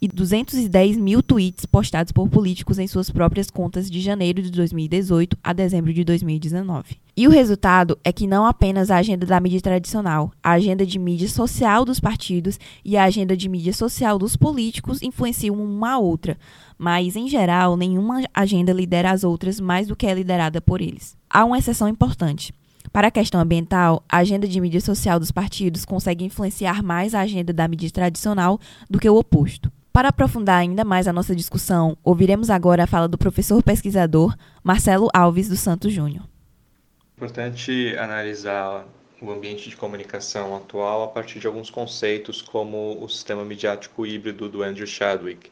e 0.01 0.09
210 0.09 0.97
mil 0.97 1.23
tweets 1.23 1.65
postados 1.67 2.13
por 2.13 2.29
políticos 2.29 2.79
em 2.79 2.87
suas 2.87 3.11
próprias 3.11 3.51
contas 3.51 3.91
de 3.91 4.01
janeiro 4.01 4.43
de 4.43 4.51
2018 4.51 5.37
a 5.43 5.53
dezembro 5.53 5.93
de 5.93 6.05
2019. 6.05 6.97
E 7.17 7.29
o 7.29 7.31
resultado 7.31 7.97
é 8.03 8.13
que 8.13 8.27
não 8.27 8.45
apenas 8.45 8.91
a 8.91 8.97
agenda 8.97 9.25
da 9.25 9.39
mídia 9.39 9.61
tradicional, 9.61 10.33
a 10.43 10.53
agenda 10.53 10.85
de 10.85 10.99
mídia 10.99 11.29
social 11.29 11.85
dos 11.85 12.01
partidos 12.01 12.59
e 12.85 12.97
a 12.97 13.05
agenda 13.05 13.37
de 13.37 13.49
mídia 13.49 13.73
social 13.73 14.19
dos 14.19 14.37
políticos 14.37 15.01
influenciam 15.01 15.57
uma 15.57 15.93
a 15.93 15.99
outra, 15.99 16.37
mas, 16.77 17.15
em 17.15 17.29
geral, 17.29 17.77
nenhuma 17.77 18.23
agenda 18.35 18.73
lidera 18.73 19.13
as 19.13 19.23
outras 19.23 19.61
mais 19.61 19.87
do 19.87 19.95
que 19.95 20.07
é 20.07 20.15
liderada 20.15 20.61
por 20.61 20.81
eles. 20.81 21.17
Há 21.31 21.45
uma 21.45 21.59
exceção 21.59 21.89
importante. 21.89 22.53
Para 22.93 23.09
a 23.09 23.11
questão 23.11 23.41
ambiental, 23.41 24.05
a 24.09 24.19
agenda 24.19 24.47
de 24.47 24.61
mídia 24.61 24.81
social 24.81 25.19
dos 25.19 25.33
partidos 25.33 25.85
consegue 25.85 26.25
influenciar 26.25 26.83
mais 26.83 27.15
a 27.15 27.21
agenda 27.21 27.53
da 27.53 27.67
mídia 27.67 27.91
tradicional 27.91 28.61
do 28.89 28.99
que 28.99 29.09
o 29.09 29.17
oposto. 29.17 29.71
Para 29.95 30.09
aprofundar 30.09 30.59
ainda 30.59 30.85
mais 30.85 31.07
a 31.07 31.13
nossa 31.13 31.37
discussão, 31.37 31.97
ouviremos 32.03 32.51
agora 32.51 32.83
a 32.83 32.87
fala 32.87 33.07
do 33.07 33.17
professor 33.17 33.63
pesquisador 33.63 34.35
Marcelo 34.61 35.09
Alves 35.15 35.49
dos 35.49 35.61
Santos 35.61 35.93
Júnior. 35.93 36.25
É 36.25 37.15
importante 37.17 37.97
analisar 37.97 38.89
o 39.23 39.31
ambiente 39.31 39.71
de 39.71 39.77
comunicação 39.77 40.57
atual 40.57 41.05
a 41.05 41.07
partir 41.07 41.39
de 41.39 41.47
alguns 41.47 41.71
conceitos 41.71 42.43
como 42.43 43.01
o 43.01 43.09
sistema 43.09 43.45
midiático 43.45 44.05
híbrido 44.05 44.49
do 44.49 44.65
Andrew 44.65 44.85
Chadwick. 44.85 45.49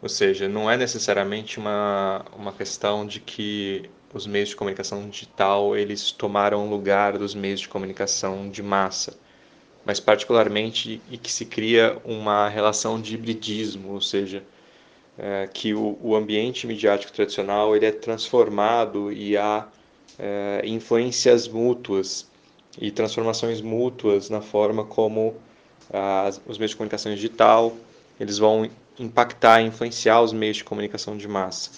Ou 0.00 0.08
seja, 0.08 0.48
não 0.48 0.70
é 0.70 0.78
necessariamente 0.78 1.58
uma, 1.58 2.24
uma 2.34 2.52
questão 2.52 3.06
de 3.06 3.20
que 3.20 3.90
os 4.10 4.26
meios 4.26 4.48
de 4.48 4.56
comunicação 4.56 5.06
digital 5.06 5.76
eles 5.76 6.10
tomaram 6.10 6.70
lugar 6.70 7.18
dos 7.18 7.34
meios 7.34 7.60
de 7.60 7.68
comunicação 7.68 8.48
de 8.48 8.62
massa 8.62 9.25
mas 9.86 10.00
particularmente 10.00 11.00
e 11.08 11.16
que 11.16 11.30
se 11.30 11.46
cria 11.46 11.96
uma 12.04 12.48
relação 12.48 13.00
de 13.00 13.14
hibridismo, 13.14 13.92
ou 13.92 14.00
seja, 14.00 14.42
é, 15.16 15.48
que 15.50 15.72
o, 15.72 15.96
o, 16.02 16.16
ambiente 16.16 16.66
midiático 16.66 17.12
tradicional 17.12 17.74
ele 17.74 17.86
é 17.86 17.92
transformado 17.92 19.12
e 19.12 19.36
há 19.36 19.66
é, 20.18 20.62
influências 20.64 21.46
mútuas 21.46 22.28
e 22.78 22.90
transformações 22.90 23.60
mútuas 23.60 24.28
na 24.28 24.42
forma 24.42 24.84
como 24.84 25.36
as, 25.90 26.40
os 26.46 26.58
meios 26.58 26.72
de 26.72 26.76
comunicação 26.76 27.14
digital 27.14 27.74
eles 28.18 28.38
vão 28.38 28.68
impactar, 28.98 29.62
influenciar 29.62 30.20
os 30.20 30.32
meios 30.32 30.56
de 30.56 30.64
comunicação 30.64 31.16
de 31.16 31.28
massa. 31.28 31.70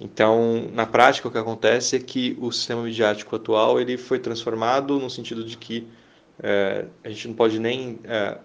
Então, 0.00 0.68
na 0.72 0.84
prática, 0.84 1.28
o 1.28 1.30
que 1.30 1.38
acontece 1.38 1.96
é 1.96 1.98
que 1.98 2.36
o 2.40 2.50
sistema 2.50 2.82
midiático 2.82 3.36
atual 3.36 3.80
ele 3.80 3.96
foi 3.96 4.18
transformado 4.18 4.98
no 4.98 5.08
sentido 5.08 5.44
de 5.44 5.56
que 5.56 5.86
é, 6.42 6.86
a 7.02 7.08
gente 7.08 7.28
não 7.28 7.34
pode 7.34 7.58
nem 7.58 7.98
é, 8.04 8.38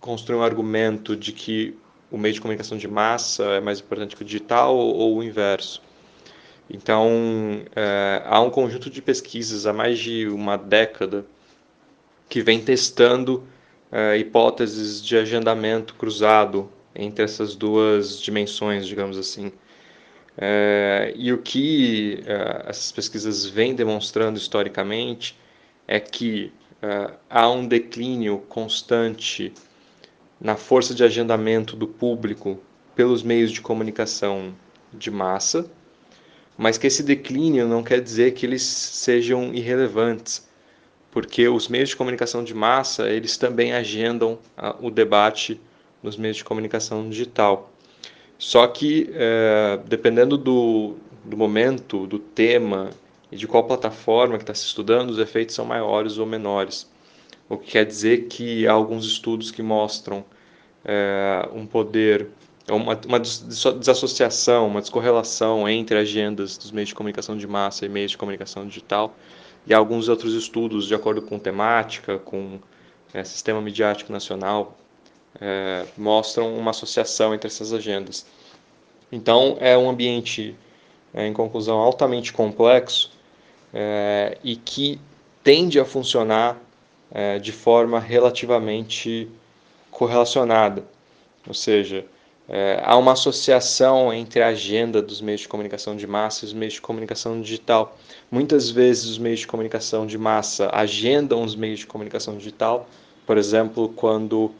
construir 0.00 0.36
um 0.36 0.42
argumento 0.42 1.16
de 1.16 1.32
que 1.32 1.76
o 2.10 2.18
meio 2.18 2.34
de 2.34 2.40
comunicação 2.40 2.76
de 2.76 2.86
massa 2.86 3.44
é 3.44 3.60
mais 3.60 3.80
importante 3.80 4.14
que 4.14 4.22
o 4.22 4.24
digital 4.24 4.76
ou, 4.76 4.94
ou 4.94 5.16
o 5.18 5.22
inverso. 5.22 5.82
Então, 6.68 7.08
é, 7.74 8.22
há 8.24 8.40
um 8.40 8.50
conjunto 8.50 8.88
de 8.90 9.00
pesquisas 9.02 9.66
há 9.66 9.72
mais 9.72 9.98
de 9.98 10.26
uma 10.28 10.56
década 10.56 11.24
que 12.28 12.40
vem 12.40 12.60
testando 12.60 13.46
é, 13.90 14.16
hipóteses 14.16 15.02
de 15.04 15.16
agendamento 15.16 15.94
cruzado 15.94 16.70
entre 16.94 17.24
essas 17.24 17.54
duas 17.54 18.20
dimensões, 18.20 18.86
digamos 18.86 19.18
assim. 19.18 19.52
É, 20.36 21.12
e 21.14 21.32
o 21.32 21.38
que 21.38 22.22
é, 22.26 22.64
essas 22.68 22.90
pesquisas 22.90 23.44
vêm 23.44 23.74
demonstrando 23.74 24.38
historicamente 24.38 25.38
é 25.86 26.00
que 26.00 26.52
uh, 26.82 27.12
há 27.30 27.48
um 27.50 27.66
declínio 27.66 28.38
constante 28.48 29.52
na 30.40 30.56
força 30.56 30.94
de 30.94 31.04
agendamento 31.04 31.76
do 31.76 31.86
público 31.86 32.58
pelos 32.96 33.22
meios 33.22 33.50
de 33.50 33.60
comunicação 33.60 34.52
de 34.92 35.10
massa, 35.10 35.70
mas 36.58 36.76
que 36.76 36.86
esse 36.86 37.02
declínio 37.02 37.66
não 37.66 37.82
quer 37.82 38.00
dizer 38.00 38.32
que 38.32 38.44
eles 38.44 38.62
sejam 38.62 39.54
irrelevantes, 39.54 40.46
porque 41.10 41.48
os 41.48 41.68
meios 41.68 41.90
de 41.90 41.96
comunicação 41.96 42.42
de 42.42 42.54
massa 42.54 43.08
eles 43.08 43.36
também 43.36 43.72
agendam 43.72 44.38
uh, 44.58 44.86
o 44.86 44.90
debate 44.90 45.60
nos 46.02 46.16
meios 46.16 46.38
de 46.38 46.44
comunicação 46.44 47.08
digital. 47.08 47.70
Só 48.38 48.66
que, 48.66 49.08
uh, 49.10 49.82
dependendo 49.86 50.36
do, 50.36 50.96
do 51.24 51.36
momento, 51.36 52.06
do 52.06 52.18
tema 52.18 52.90
e 53.32 53.36
de 53.36 53.48
qual 53.48 53.64
plataforma 53.64 54.36
que 54.36 54.42
está 54.42 54.54
se 54.54 54.66
estudando, 54.66 55.08
os 55.08 55.18
efeitos 55.18 55.54
são 55.54 55.64
maiores 55.64 56.18
ou 56.18 56.26
menores. 56.26 56.86
O 57.48 57.56
que 57.56 57.72
quer 57.72 57.86
dizer 57.86 58.26
que 58.28 58.66
há 58.66 58.72
alguns 58.72 59.06
estudos 59.06 59.50
que 59.50 59.62
mostram 59.62 60.22
é, 60.84 61.48
um 61.54 61.66
poder, 61.66 62.28
uma, 62.70 63.00
uma 63.06 63.18
desassociação, 63.18 64.66
uma 64.66 64.82
descorrelação 64.82 65.66
entre 65.66 65.96
agendas 65.96 66.58
dos 66.58 66.70
meios 66.70 66.90
de 66.90 66.94
comunicação 66.94 67.34
de 67.34 67.46
massa 67.46 67.86
e 67.86 67.88
meios 67.88 68.10
de 68.10 68.18
comunicação 68.18 68.66
digital, 68.66 69.16
e 69.66 69.72
alguns 69.72 70.10
outros 70.10 70.34
estudos, 70.34 70.86
de 70.86 70.94
acordo 70.94 71.22
com 71.22 71.38
temática, 71.38 72.18
com 72.18 72.58
é, 73.14 73.24
sistema 73.24 73.62
midiático 73.62 74.12
nacional, 74.12 74.76
é, 75.40 75.86
mostram 75.96 76.54
uma 76.54 76.72
associação 76.72 77.34
entre 77.34 77.46
essas 77.46 77.72
agendas. 77.72 78.26
Então, 79.10 79.56
é 79.58 79.76
um 79.76 79.88
ambiente, 79.88 80.54
em 81.14 81.32
conclusão, 81.32 81.78
altamente 81.78 82.30
complexo 82.30 83.10
é, 83.72 84.38
e 84.44 84.56
que 84.56 85.00
tende 85.42 85.80
a 85.80 85.84
funcionar 85.84 86.60
é, 87.10 87.38
de 87.38 87.52
forma 87.52 87.98
relativamente 87.98 89.28
correlacionada. 89.90 90.84
Ou 91.46 91.54
seja, 91.54 92.04
é, 92.48 92.80
há 92.84 92.96
uma 92.96 93.12
associação 93.12 94.12
entre 94.12 94.42
a 94.42 94.48
agenda 94.48 95.00
dos 95.00 95.20
meios 95.20 95.42
de 95.42 95.48
comunicação 95.48 95.96
de 95.96 96.06
massa 96.06 96.44
e 96.44 96.48
os 96.48 96.52
meios 96.52 96.74
de 96.74 96.80
comunicação 96.80 97.40
digital. 97.40 97.96
Muitas 98.30 98.70
vezes 98.70 99.06
os 99.06 99.18
meios 99.18 99.40
de 99.40 99.46
comunicação 99.46 100.06
de 100.06 100.18
massa 100.18 100.68
agendam 100.72 101.42
os 101.42 101.54
meios 101.54 101.80
de 101.80 101.86
comunicação 101.86 102.36
digital, 102.36 102.88
por 103.26 103.38
exemplo, 103.38 103.88
quando 103.90 104.50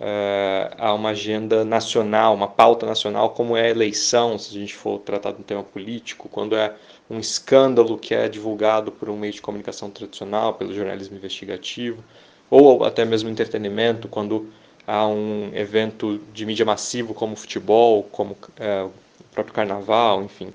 é, 0.00 0.70
há 0.78 0.92
uma 0.94 1.10
agenda 1.10 1.64
nacional, 1.64 2.34
uma 2.34 2.48
pauta 2.48 2.86
nacional, 2.86 3.30
como 3.30 3.56
é 3.56 3.66
a 3.66 3.70
eleição, 3.70 4.38
se 4.38 4.56
a 4.56 4.60
gente 4.60 4.74
for 4.74 4.98
tratar 4.98 5.32
de 5.32 5.40
um 5.40 5.44
tema 5.44 5.62
político, 5.62 6.28
quando 6.28 6.56
é 6.56 6.74
um 7.08 7.18
escândalo 7.18 7.98
que 7.98 8.14
é 8.14 8.28
divulgado 8.28 8.90
por 8.90 9.08
um 9.08 9.16
meio 9.16 9.32
de 9.32 9.42
comunicação 9.42 9.90
tradicional, 9.90 10.54
pelo 10.54 10.74
jornalismo 10.74 11.16
investigativo, 11.16 12.02
ou 12.50 12.84
até 12.84 13.04
mesmo 13.04 13.28
entretenimento, 13.28 14.08
quando 14.08 14.50
há 14.86 15.06
um 15.06 15.50
evento 15.54 16.20
de 16.32 16.44
mídia 16.44 16.64
massivo 16.64 17.14
como 17.14 17.36
futebol, 17.36 18.02
como 18.04 18.36
é, 18.58 18.82
o 18.82 18.92
próprio 19.32 19.54
carnaval, 19.54 20.22
enfim. 20.22 20.52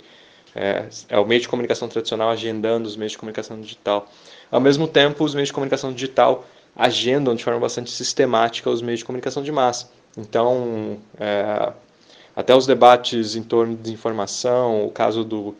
É, 0.56 0.88
é, 1.10 1.20
o 1.20 1.25
meio 1.25 1.39
de 1.39 1.48
comunicação 1.48 1.88
tradicional 1.88 2.29
agendando 2.29 2.88
os 2.88 2.96
meios 2.96 3.12
de 3.12 3.17
comunicação 3.17 3.62
digital. 3.62 4.12
Ao 4.50 4.60
mesmo 4.60 4.88
tempo, 4.88 5.24
os 5.24 5.36
meios 5.36 5.50
de 5.50 5.53
comunicação 5.53 5.94
digital 5.94 6.46
agendam 6.77 7.34
de 7.34 7.43
forma 7.43 7.60
bastante 7.60 7.89
sistemática 7.89 8.69
os 8.69 8.81
meios 8.81 9.00
de 9.00 9.05
comunicação 9.05 9.41
de 9.41 9.51
massa. 9.51 9.89
Então, 10.15 11.00
é, 11.19 11.74
até 12.36 12.55
os 12.55 12.67
debates 12.67 13.36
em 13.36 13.41
torno 13.41 13.75
de 13.75 13.81
desinformação, 13.81 14.86
o 14.86 14.91
caso 14.91 15.24
do, 15.24 15.55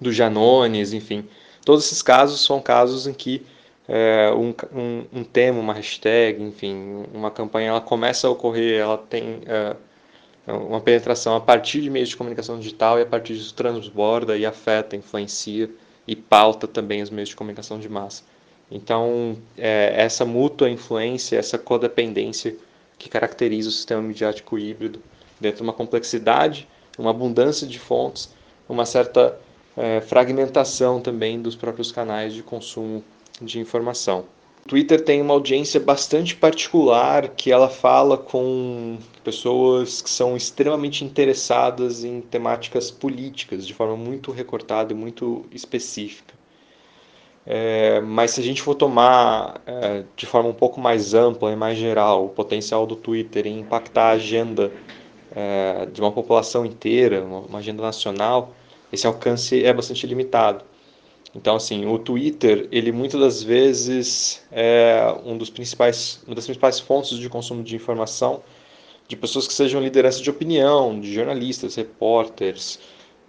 do 0.00 0.12
Janones, 0.12 0.92
enfim, 0.92 1.24
todos 1.64 1.86
esses 1.86 2.02
casos 2.02 2.44
são 2.44 2.60
casos 2.60 3.06
em 3.06 3.12
que 3.12 3.46
é, 3.88 4.32
um, 4.32 4.54
um, 4.72 5.04
um, 5.20 5.24
tema, 5.24 5.60
uma 5.60 5.72
hashtag, 5.72 6.42
enfim, 6.42 7.04
uma 7.14 7.30
campanha, 7.30 7.70
ela 7.70 7.80
começa 7.80 8.26
a 8.26 8.30
ocorrer, 8.30 8.80
ela 8.80 8.98
tem 8.98 9.40
é, 9.46 9.76
uma 10.52 10.80
penetração 10.80 11.36
a 11.36 11.40
partir 11.40 11.80
de 11.80 11.90
meios 11.90 12.08
de 12.08 12.16
comunicação 12.16 12.58
digital 12.58 12.98
e 12.98 13.02
a 13.02 13.06
partir 13.06 13.34
disso 13.34 13.54
transborda 13.54 14.36
e 14.36 14.44
afeta, 14.44 14.96
influencia 14.96 15.70
e 16.06 16.16
pauta 16.16 16.66
também 16.66 17.02
os 17.02 17.10
meios 17.10 17.28
de 17.28 17.36
comunicação 17.36 17.78
de 17.78 17.88
massa. 17.88 18.24
Então, 18.70 19.36
é, 19.58 19.92
essa 19.96 20.24
mútua 20.24 20.70
influência, 20.70 21.36
essa 21.36 21.58
codependência 21.58 22.56
que 22.98 23.08
caracteriza 23.08 23.68
o 23.68 23.72
sistema 23.72 24.02
midiático 24.02 24.58
híbrido, 24.58 25.00
dentro 25.40 25.58
de 25.58 25.62
uma 25.62 25.72
complexidade, 25.72 26.68
uma 26.98 27.10
abundância 27.10 27.66
de 27.66 27.78
fontes, 27.78 28.32
uma 28.68 28.84
certa 28.84 29.38
é, 29.76 30.00
fragmentação 30.00 31.00
também 31.00 31.40
dos 31.40 31.56
próprios 31.56 31.90
canais 31.90 32.34
de 32.34 32.42
consumo 32.42 33.02
de 33.40 33.58
informação. 33.58 34.26
O 34.64 34.68
Twitter 34.68 35.02
tem 35.02 35.22
uma 35.22 35.32
audiência 35.32 35.80
bastante 35.80 36.36
particular 36.36 37.28
que 37.30 37.50
ela 37.50 37.68
fala 37.68 38.18
com 38.18 38.98
pessoas 39.24 40.02
que 40.02 40.10
são 40.10 40.36
extremamente 40.36 41.02
interessadas 41.04 42.04
em 42.04 42.20
temáticas 42.20 42.90
políticas 42.90 43.66
de 43.66 43.72
forma 43.72 43.96
muito 43.96 44.30
recortada 44.30 44.92
e 44.92 44.96
muito 44.96 45.46
específica. 45.50 46.34
É, 47.46 48.00
mas 48.00 48.32
se 48.32 48.40
a 48.40 48.44
gente 48.44 48.60
for 48.60 48.74
tomar 48.74 49.60
é, 49.66 50.04
de 50.14 50.26
forma 50.26 50.48
um 50.48 50.54
pouco 50.54 50.78
mais 50.80 51.14
ampla 51.14 51.50
e 51.50 51.56
mais 51.56 51.78
geral 51.78 52.26
o 52.26 52.28
potencial 52.28 52.86
do 52.86 52.94
Twitter 52.94 53.46
em 53.46 53.60
impactar 53.60 54.08
a 54.08 54.10
agenda 54.10 54.70
é, 55.34 55.86
de 55.86 56.00
uma 56.00 56.12
população 56.12 56.66
inteira, 56.66 57.24
uma, 57.24 57.58
agenda 57.58 57.82
nacional, 57.82 58.54
esse 58.92 59.06
alcance 59.06 59.64
é 59.64 59.72
bastante 59.72 60.06
limitado. 60.06 60.64
Então, 61.34 61.56
assim, 61.56 61.86
o 61.86 61.98
Twitter, 61.98 62.68
ele 62.72 62.90
muitas 62.90 63.20
das 63.20 63.42
vezes 63.42 64.44
é 64.50 65.14
um 65.24 65.38
dos 65.38 65.48
principais, 65.48 66.20
uma 66.26 66.34
das 66.34 66.44
principais 66.44 66.80
fontes 66.80 67.16
de 67.16 67.28
consumo 67.28 67.62
de 67.62 67.76
informação 67.76 68.42
de 69.06 69.16
pessoas 69.16 69.46
que 69.46 69.52
sejam 69.52 69.80
liderança 69.80 70.22
de 70.22 70.30
opinião, 70.30 71.00
de 71.00 71.12
jornalistas, 71.12 71.74
repórteres, 71.74 72.78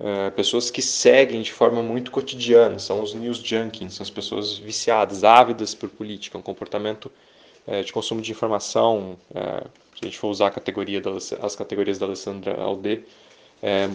uh, 0.02 0.32
pessoas 0.32 0.72
que 0.72 0.82
seguem 0.82 1.42
de 1.42 1.52
forma 1.54 1.82
muito 1.82 2.12
cotidiana, 2.12 2.80
são 2.80 3.02
os 3.02 3.14
news 3.14 3.38
junkies, 3.38 3.94
são 3.94 4.04
as 4.04 4.10
pessoas 4.10 4.58
viciadas, 4.58 5.24
ávidas 5.24 5.76
por 5.76 5.90
política, 5.90 6.38
um 6.38 6.42
comportamento 6.42 7.12
uh, 7.68 7.84
de 7.84 7.94
consumo 7.94 8.22
de 8.22 8.32
informação, 8.32 9.18
uh, 9.30 9.70
se 9.96 10.02
a 10.02 10.06
gente 10.06 10.18
for 10.18 10.30
usar 10.30 10.50
categoria 10.50 11.00
da, 11.00 11.12
as 11.42 11.56
categorias 11.56 12.00
da 12.00 12.06
Alessandra 12.08 12.60
Alde, 12.60 13.04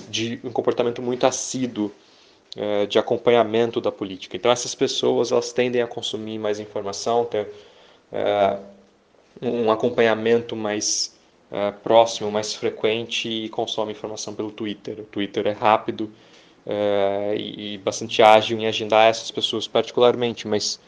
de 0.08 0.38
um 0.44 0.52
comportamento 0.52 1.02
muito 1.02 1.26
assíduo 1.26 1.90
de 2.88 3.00
acompanhamento 3.00 3.80
da 3.80 3.90
política. 3.90 4.36
Então 4.36 4.48
essas 4.48 4.76
pessoas 4.76 5.32
elas 5.32 5.52
tendem 5.52 5.82
a 5.82 5.88
consumir 5.88 6.38
mais 6.38 6.60
informação, 6.60 7.25
ter 7.25 7.48
um 9.42 9.68
acompanhamento 9.72 10.54
mais 10.54 11.15
uh, 11.50 11.73
próximo, 11.83 12.31
mais 12.31 12.55
frequente 12.55 13.29
e 13.29 13.49
consome 13.49 13.93
informação 13.93 14.35
pelo 14.35 14.50
Twitter. 14.50 15.00
O 15.00 15.05
Twitter 15.05 15.47
é 15.47 15.53
rápido 15.53 16.11
uh, 16.67 17.35
e 17.37 17.79
bastante 17.79 18.23
ágil 18.23 18.59
em 18.59 18.67
agendar 18.67 19.09
essas 19.09 19.31
pessoas 19.31 19.67
particularmente, 19.67 20.47
mas 20.47 20.81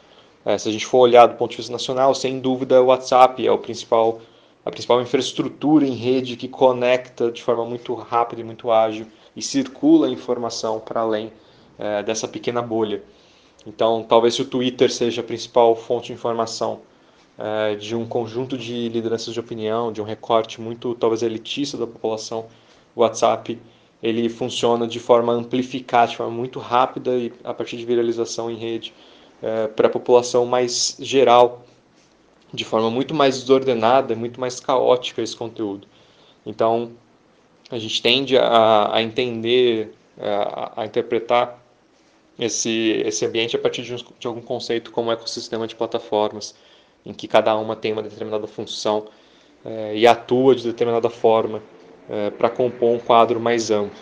uh, 0.45 0.59
se 0.59 0.69
a 0.69 0.73
gente 0.73 0.87
for 0.87 0.99
olhar 0.99 1.27
do 1.27 1.35
ponto 1.35 1.53
de 1.53 1.59
vista 1.59 1.73
nacional, 1.73 2.15
sem 2.15 2.41
dúvida 2.41 2.83
o 2.83 2.87
WhatsApp 2.87 3.47
é 3.47 3.53
o 3.53 3.59
principal 3.59 4.21
a 4.65 4.71
principal 4.71 5.01
infraestrutura 5.01 5.87
em 5.87 5.95
rede 5.95 6.37
que 6.37 6.47
conecta 6.47 7.33
de 7.33 7.43
forma 7.43 7.65
muito 7.65 7.95
rápida 7.95 8.43
e 8.43 8.45
muito 8.45 8.71
ágil 8.71 9.07
e 9.35 9.41
circula 9.41 10.11
informação 10.11 10.79
para 10.79 11.01
além 11.01 11.33
dessa 12.05 12.29
pequena 12.29 12.61
bolha. 12.61 13.03
Então, 13.67 14.05
talvez 14.07 14.35
se 14.35 14.43
o 14.43 14.45
Twitter 14.45 14.93
seja 14.93 15.23
a 15.23 15.25
principal 15.25 15.75
fonte 15.75 16.09
de 16.09 16.13
informação 16.13 16.81
é, 17.39 17.77
de 17.77 17.95
um 17.95 18.07
conjunto 18.07 18.59
de 18.59 18.89
lideranças 18.89 19.33
de 19.33 19.39
opinião, 19.39 19.93
de 19.93 20.03
um 20.03 20.05
recorte 20.05 20.61
muito 20.61 20.95
talvez 20.97 21.23
elitista 21.23 21.77
da 21.77 21.87
população, 21.87 22.47
o 22.97 23.01
WhatsApp 23.01 23.59
ele 24.03 24.29
funciona 24.29 24.87
de 24.87 24.99
forma 24.99 25.33
amplificada, 25.33 26.11
de 26.11 26.17
forma 26.17 26.33
muito 26.33 26.59
rápida 26.59 27.17
e 27.17 27.33
a 27.45 27.55
partir 27.55 27.77
de 27.77 27.85
viralização 27.85 28.51
em 28.51 28.57
rede 28.57 28.93
é, 29.41 29.69
para 29.69 29.87
a 29.87 29.91
população 29.91 30.45
mais 30.47 30.97
geral, 30.99 31.65
de 32.53 32.65
forma 32.65 32.91
muito 32.91 33.15
mais 33.15 33.41
desordenada, 33.41 34.15
muito 34.17 34.41
mais 34.41 34.59
caótica 34.59 35.23
esse 35.23 35.37
conteúdo. 35.37 35.87
Então 36.45 36.93
a 37.71 37.79
gente 37.79 38.01
tende 38.01 38.37
a, 38.37 38.95
a 38.95 39.03
entender, 39.03 39.93
a, 40.19 40.83
a, 40.83 40.87
interpretar 40.87 41.63
esse, 42.39 43.03
esse 43.05 43.27
ambiente 43.27 43.55
a 43.55 43.59
partir 43.59 43.83
de, 43.83 43.95
um, 43.95 43.99
de 44.19 44.27
algum 44.27 44.41
conceito 44.41 44.91
como 44.91 45.13
ecossistema 45.13 45.67
de 45.67 45.77
plataformas 45.77 46.55
em 47.05 47.13
que 47.13 47.27
cada 47.27 47.57
uma 47.57 47.75
tem 47.77 47.93
uma 47.93 48.03
determinada 48.03 48.47
função 48.47 49.07
é, 49.65 49.97
e 49.97 50.07
atua 50.07 50.55
de 50.55 50.65
determinada 50.65 51.11
forma 51.11 51.63
é, 52.09 52.31
para 52.31 52.49
compor 52.49 52.91
um 52.91 52.99
quadro 52.99 53.41
mais 53.41 53.71
amplo. 53.71 53.99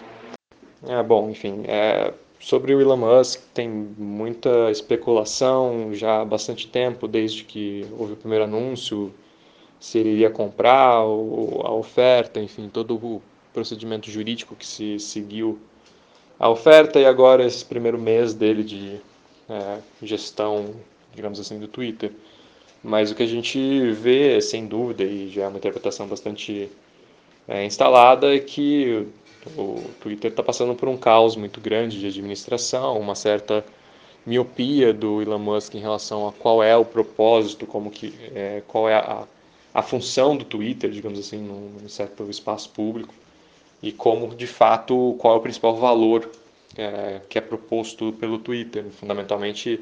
É, 0.87 1.03
bom, 1.03 1.31
enfim, 1.31 1.65
é, 1.67 2.13
sobre 2.39 2.75
o 2.75 2.81
Elon 2.81 2.97
Musk 2.97 3.41
tem 3.53 3.69
muita 3.69 4.71
especulação 4.71 5.93
já 5.93 6.21
há 6.21 6.25
bastante 6.25 6.69
tempo, 6.69 7.09
desde 7.09 7.45
que 7.45 7.87
houve 7.99 8.13
o 8.13 8.17
primeiro 8.17 8.45
anúncio, 8.45 9.13
se 9.81 9.99
ele 9.99 10.11
iria 10.11 10.31
comprar 10.31 10.99
a 10.99 11.73
oferta, 11.73 12.41
enfim, 12.41 12.69
todo 12.69 12.95
o 12.95 13.23
procedimento 13.53 14.11
jurídico 14.11 14.55
que 14.55 14.67
se 14.67 14.99
seguiu 14.99 15.59
a 16.39 16.49
oferta 16.49 17.01
e 17.01 17.07
agora 17.07 17.45
esse 17.45 17.65
primeiro 17.65 17.99
mês 17.99 18.35
dele 18.35 18.63
de 18.63 19.01
é, 19.49 19.79
gestão, 20.03 20.75
digamos 21.15 21.41
assim, 21.41 21.59
do 21.59 21.67
Twitter. 21.67 22.13
Mas 22.87 23.11
o 23.11 23.17
que 23.17 23.23
a 23.25 23.27
gente 23.27 23.91
vê, 23.91 24.41
sem 24.41 24.65
dúvida, 24.65 25.03
e 25.03 25.29
já 25.29 25.43
é 25.43 25.49
uma 25.49 25.59
interpretação 25.59 26.07
bastante 26.07 26.71
é, 27.49 27.65
instalada, 27.65 28.33
é 28.33 28.39
que 28.39 29.09
o 29.57 29.83
Twitter 30.01 30.31
está 30.31 30.41
passando 30.41 30.73
por 30.73 30.89
um 30.89 30.97
caos 30.97 31.35
muito 31.35 31.61
grande 31.61 31.99
de 31.99 32.07
administração, 32.07 32.97
uma 32.97 33.17
certa 33.17 33.65
miopia 34.25 34.93
do 34.93 35.21
Elon 35.21 35.41
Musk 35.41 35.75
em 35.75 35.81
relação 35.81 36.29
a 36.29 36.33
qual 36.33 36.63
é 36.63 36.77
o 36.77 36.85
propósito, 36.85 37.67
como 37.67 37.91
que, 37.91 38.15
é, 38.33 38.63
qual 38.69 38.89
é 38.89 38.95
a, 38.95 39.25
a 39.75 39.83
função 39.83 40.37
do 40.37 40.45
Twitter, 40.45 40.89
digamos 40.89 41.19
assim, 41.19 41.39
num, 41.39 41.89
certo 41.89 42.31
espaço 42.31 42.71
público, 42.71 43.13
e 43.83 43.91
como, 43.91 44.33
de 44.33 44.47
fato, 44.47 45.17
qual 45.19 45.35
é 45.35 45.39
o 45.39 45.43
principal 45.43 45.75
valor 45.75 46.31
é, 46.77 47.21
que 47.29 47.37
é 47.37 47.41
proposto 47.41 48.13
pelo 48.13 48.39
Twitter. 48.39 48.85
Fundamentalmente, 48.93 49.81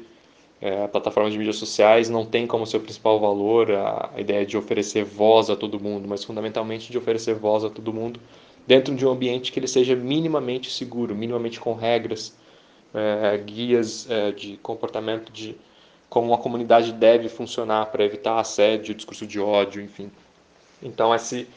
a 0.61 0.87
plataforma 0.87 1.29
de 1.29 1.37
mídias 1.37 1.57
sociais 1.57 2.09
não 2.09 2.25
tem 2.25 2.47
como 2.47 2.65
seu 2.65 2.79
principal 2.79 3.19
valor 3.19 3.71
a, 3.71 4.09
a, 4.15 4.21
ideia 4.21 4.45
de 4.45 4.57
oferecer 4.57 5.03
voz 5.03 5.49
a 5.49 5.55
todo 5.55 5.79
mundo, 5.79 6.07
mas 6.07 6.23
fundamentalmente 6.23 6.91
de 6.91 6.97
oferecer 6.97 7.35
voz 7.35 7.63
a 7.63 7.69
todo 7.69 7.93
mundo 7.93 8.19
dentro 8.65 8.95
de 8.95 9.05
um 9.05 9.11
ambiente 9.11 9.51
que 9.51 9.59
ele 9.59 9.67
seja 9.67 9.95
minimamente 9.95 10.71
seguro, 10.71 11.13
minimamente 11.13 11.59
com 11.59 11.73
regras, 11.73 12.35
é, 12.93 13.37
guias 13.37 14.09
é, 14.09 14.31
de 14.31 14.57
comportamento 14.57 15.31
de 15.31 15.55
como 16.09 16.27
uma 16.27 16.37
comunidade 16.37 16.93
deve 16.93 17.27
funcionar 17.27 17.87
para 17.87 18.05
evitar 18.05 18.39
assédio, 18.39 18.95
discurso 18.95 19.27
de 19.27 19.39
ódio, 19.39 19.81
enfim. 19.81 20.09
Então 20.81 21.13
esse, 21.13 21.47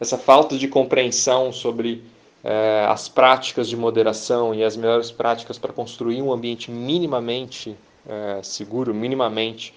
essa 0.00 0.18
falta 0.18 0.58
de 0.58 0.66
compreensão 0.66 1.52
sobre 1.52 2.02
é, 2.42 2.84
as 2.88 3.08
práticas 3.08 3.68
de 3.68 3.76
moderação 3.76 4.54
e 4.54 4.64
as 4.64 4.76
melhores 4.76 5.10
práticas 5.10 5.58
para 5.58 5.72
construir 5.72 6.20
um 6.20 6.32
ambiente 6.32 6.70
minimamente 6.70 7.76
é, 8.08 8.42
seguro, 8.42 8.94
minimamente 8.94 9.74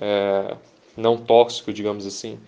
é, 0.00 0.56
não 0.96 1.16
tóxico, 1.16 1.72
digamos 1.72 2.06
assim, 2.06 2.38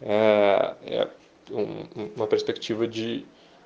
é, 0.00 0.74
é 0.86 1.08
um, 1.50 2.10
uma 2.16 2.26
perspectiva 2.26 2.86
de, 2.88 3.24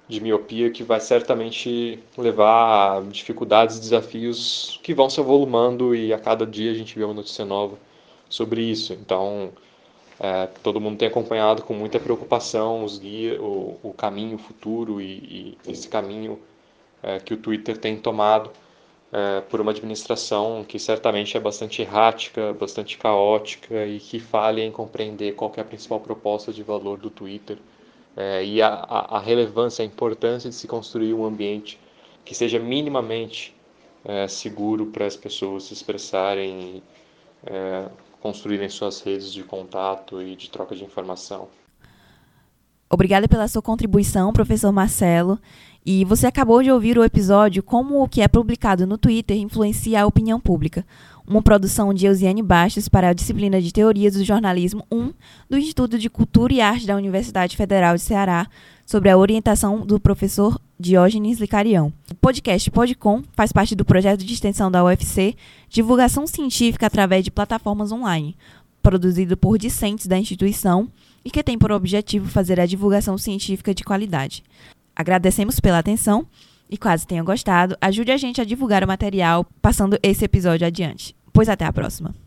de 0.09 0.21
miopia 0.21 0.71
que 0.71 0.83
vai 0.83 1.01
certamente 1.01 1.99
levar 2.19 2.99
a 2.99 3.01
dificuldades, 3.01 3.79
desafios 3.79 4.81
que 4.83 4.93
vão 4.93 5.09
se 5.09 5.21
avolumando 5.21 5.95
e 5.95 6.13
a 6.13 6.19
cada 6.19 6.47
dia 6.47 6.71
a 6.71 6.75
gente 6.75 6.99
vê 6.99 7.05
uma 7.05 7.15
notícia 7.15 7.45
nova 7.45 7.79
sobre 8.29 8.63
isso. 8.63 8.93
Então, 8.93 9.53
é, 10.19 10.47
todo 10.63 10.81
mundo 10.81 10.99
tem 10.99 11.09
acompanhado 11.09 11.63
com 11.63 11.75
muita 11.75 12.01
preocupação 12.01 12.85
os 12.85 12.99
guia, 12.99 13.41
o, 13.41 13.79
o 13.83 13.93
caminho 13.93 14.39
futuro 14.39 15.01
e, 15.01 15.57
e 15.67 15.71
esse 15.71 15.89
caminho 15.89 16.41
é, 17.03 17.19
que 17.21 17.35
o 17.35 17.37
Twitter 17.37 17.77
tem 17.77 17.97
tomado 17.97 18.51
é, 19.15 19.41
por 19.43 19.61
uma 19.61 19.71
administração 19.71 20.65
que 20.67 20.77
certamente 20.77 21.37
é 21.37 21.41
bastante 21.41 21.81
errática, 21.81 22.53
bastante 22.53 22.99
caótica 22.99 23.87
e 23.87 24.01
que 24.01 24.19
falha 24.19 24.61
em 24.61 24.73
compreender 24.73 25.37
qual 25.37 25.53
é 25.57 25.61
a 25.61 25.65
principal 25.65 26.01
proposta 26.01 26.53
de 26.53 26.65
valor 26.65 26.99
do 26.99 27.09
Twitter 27.09 27.57
é, 28.17 28.45
e 28.45 28.61
a, 28.61 28.69
a, 28.69 29.21
relevância, 29.21 29.85
a 29.85 29.87
importância 29.87 30.51
de 30.51 30.57
se 30.57 30.67
construir 30.67 31.15
um 31.15 31.25
ambiente 31.25 31.79
que 32.25 32.35
seja 32.35 32.59
minimamente 32.59 33.55
é, 34.05 34.27
seguro 34.27 34.87
para 34.87 35.07
as 35.07 35.17
pessoas 35.17 35.63
se 35.63 35.75
expressarem 35.75 36.83
é, 37.47 37.87
construírem 38.21 38.69
suas 38.69 39.01
redes 39.01 39.33
de 39.33 39.45
contato 39.45 40.21
e 40.21 40.35
de 40.35 40.51
troca 40.51 40.75
de 40.75 40.83
informação. 40.83 41.49
Obrigada 42.95 43.27
pela 43.27 43.49
sua 43.49 43.61
contribuição, 43.61 44.33
professor 44.33 44.71
Marcelo. 44.71 45.41
E 45.85 46.05
você 46.05 46.29
acabou 46.29 46.63
de 46.63 46.71
ouvir 46.71 46.97
o 46.97 47.03
episódio 47.03 47.61
Como 47.61 48.01
o 48.01 48.09
que 48.09 48.23
é 48.23 48.29
publicado 48.29 48.87
no 48.87 48.97
Twitter 48.97 49.37
influencia 49.37 50.01
a 50.01 50.07
opinião 50.07 50.39
pública, 50.39 50.87
uma 51.27 51.43
produção 51.43 51.93
de 51.93 52.07
Eusiane 52.07 52.41
Bastos 52.41 52.89
para 52.89 53.09
a 53.09 53.13
disciplina 53.13 53.61
de 53.61 53.73
Teorias 53.73 54.15
do 54.15 54.25
Jornalismo 54.25 54.87
1 54.93 55.13
do 55.51 55.59
Instituto 55.59 55.99
de 55.99 56.09
Cultura 56.09 56.55
e 56.55 56.61
Arte 56.61 56.87
da 56.87 56.95
Universidade 56.95 57.57
Federal 57.57 57.97
de 57.97 58.03
Ceará, 58.03 58.47
sobre 58.87 59.11
a 59.11 59.19
orientação 59.19 59.85
do 59.85 59.99
professor 59.99 60.61
Diógenes 60.79 61.41
Licarião. 61.41 61.93
O 62.09 62.15
podcast 62.15 62.71
Podcom 62.71 63.25
faz 63.33 63.51
parte 63.51 63.75
do 63.75 63.85
projeto 63.85 64.25
de 64.25 64.33
extensão 64.33 64.71
da 64.71 64.85
UFC, 64.85 65.35
divulgação 65.69 66.29
científica 66.29 66.87
através 66.87 67.25
de 67.25 67.33
plataformas 67.33 67.91
online, 67.91 68.37
produzido 68.81 69.37
por 69.37 69.59
discentes 69.59 70.07
da 70.07 70.17
instituição 70.17 70.89
e 71.25 71.31
que 71.31 71.43
tem 71.43 71.59
por 71.59 71.73
objetivo 71.73 72.29
fazer 72.29 72.61
a 72.61 72.67
divulgação 72.67 73.17
científica 73.17 73.75
de 73.75 73.85
qualidade. 73.85 74.43
Agradecemos 74.95 75.59
pela 75.59 75.79
atenção 75.79 76.27
e 76.69 76.77
caso 76.77 77.07
tenha 77.07 77.23
gostado, 77.23 77.77
ajude 77.81 78.13
a 78.13 78.17
gente 78.17 78.41
a 78.41 78.45
divulgar 78.45 78.85
o 78.85 78.89
material 78.89 79.47
passando 79.61 79.99
esse 80.03 80.25
episódio 80.25 80.67
adiante. 80.67 81.15
Pois 81.33 81.49
até 81.49 81.65
a 81.65 81.73
próxima. 81.73 82.24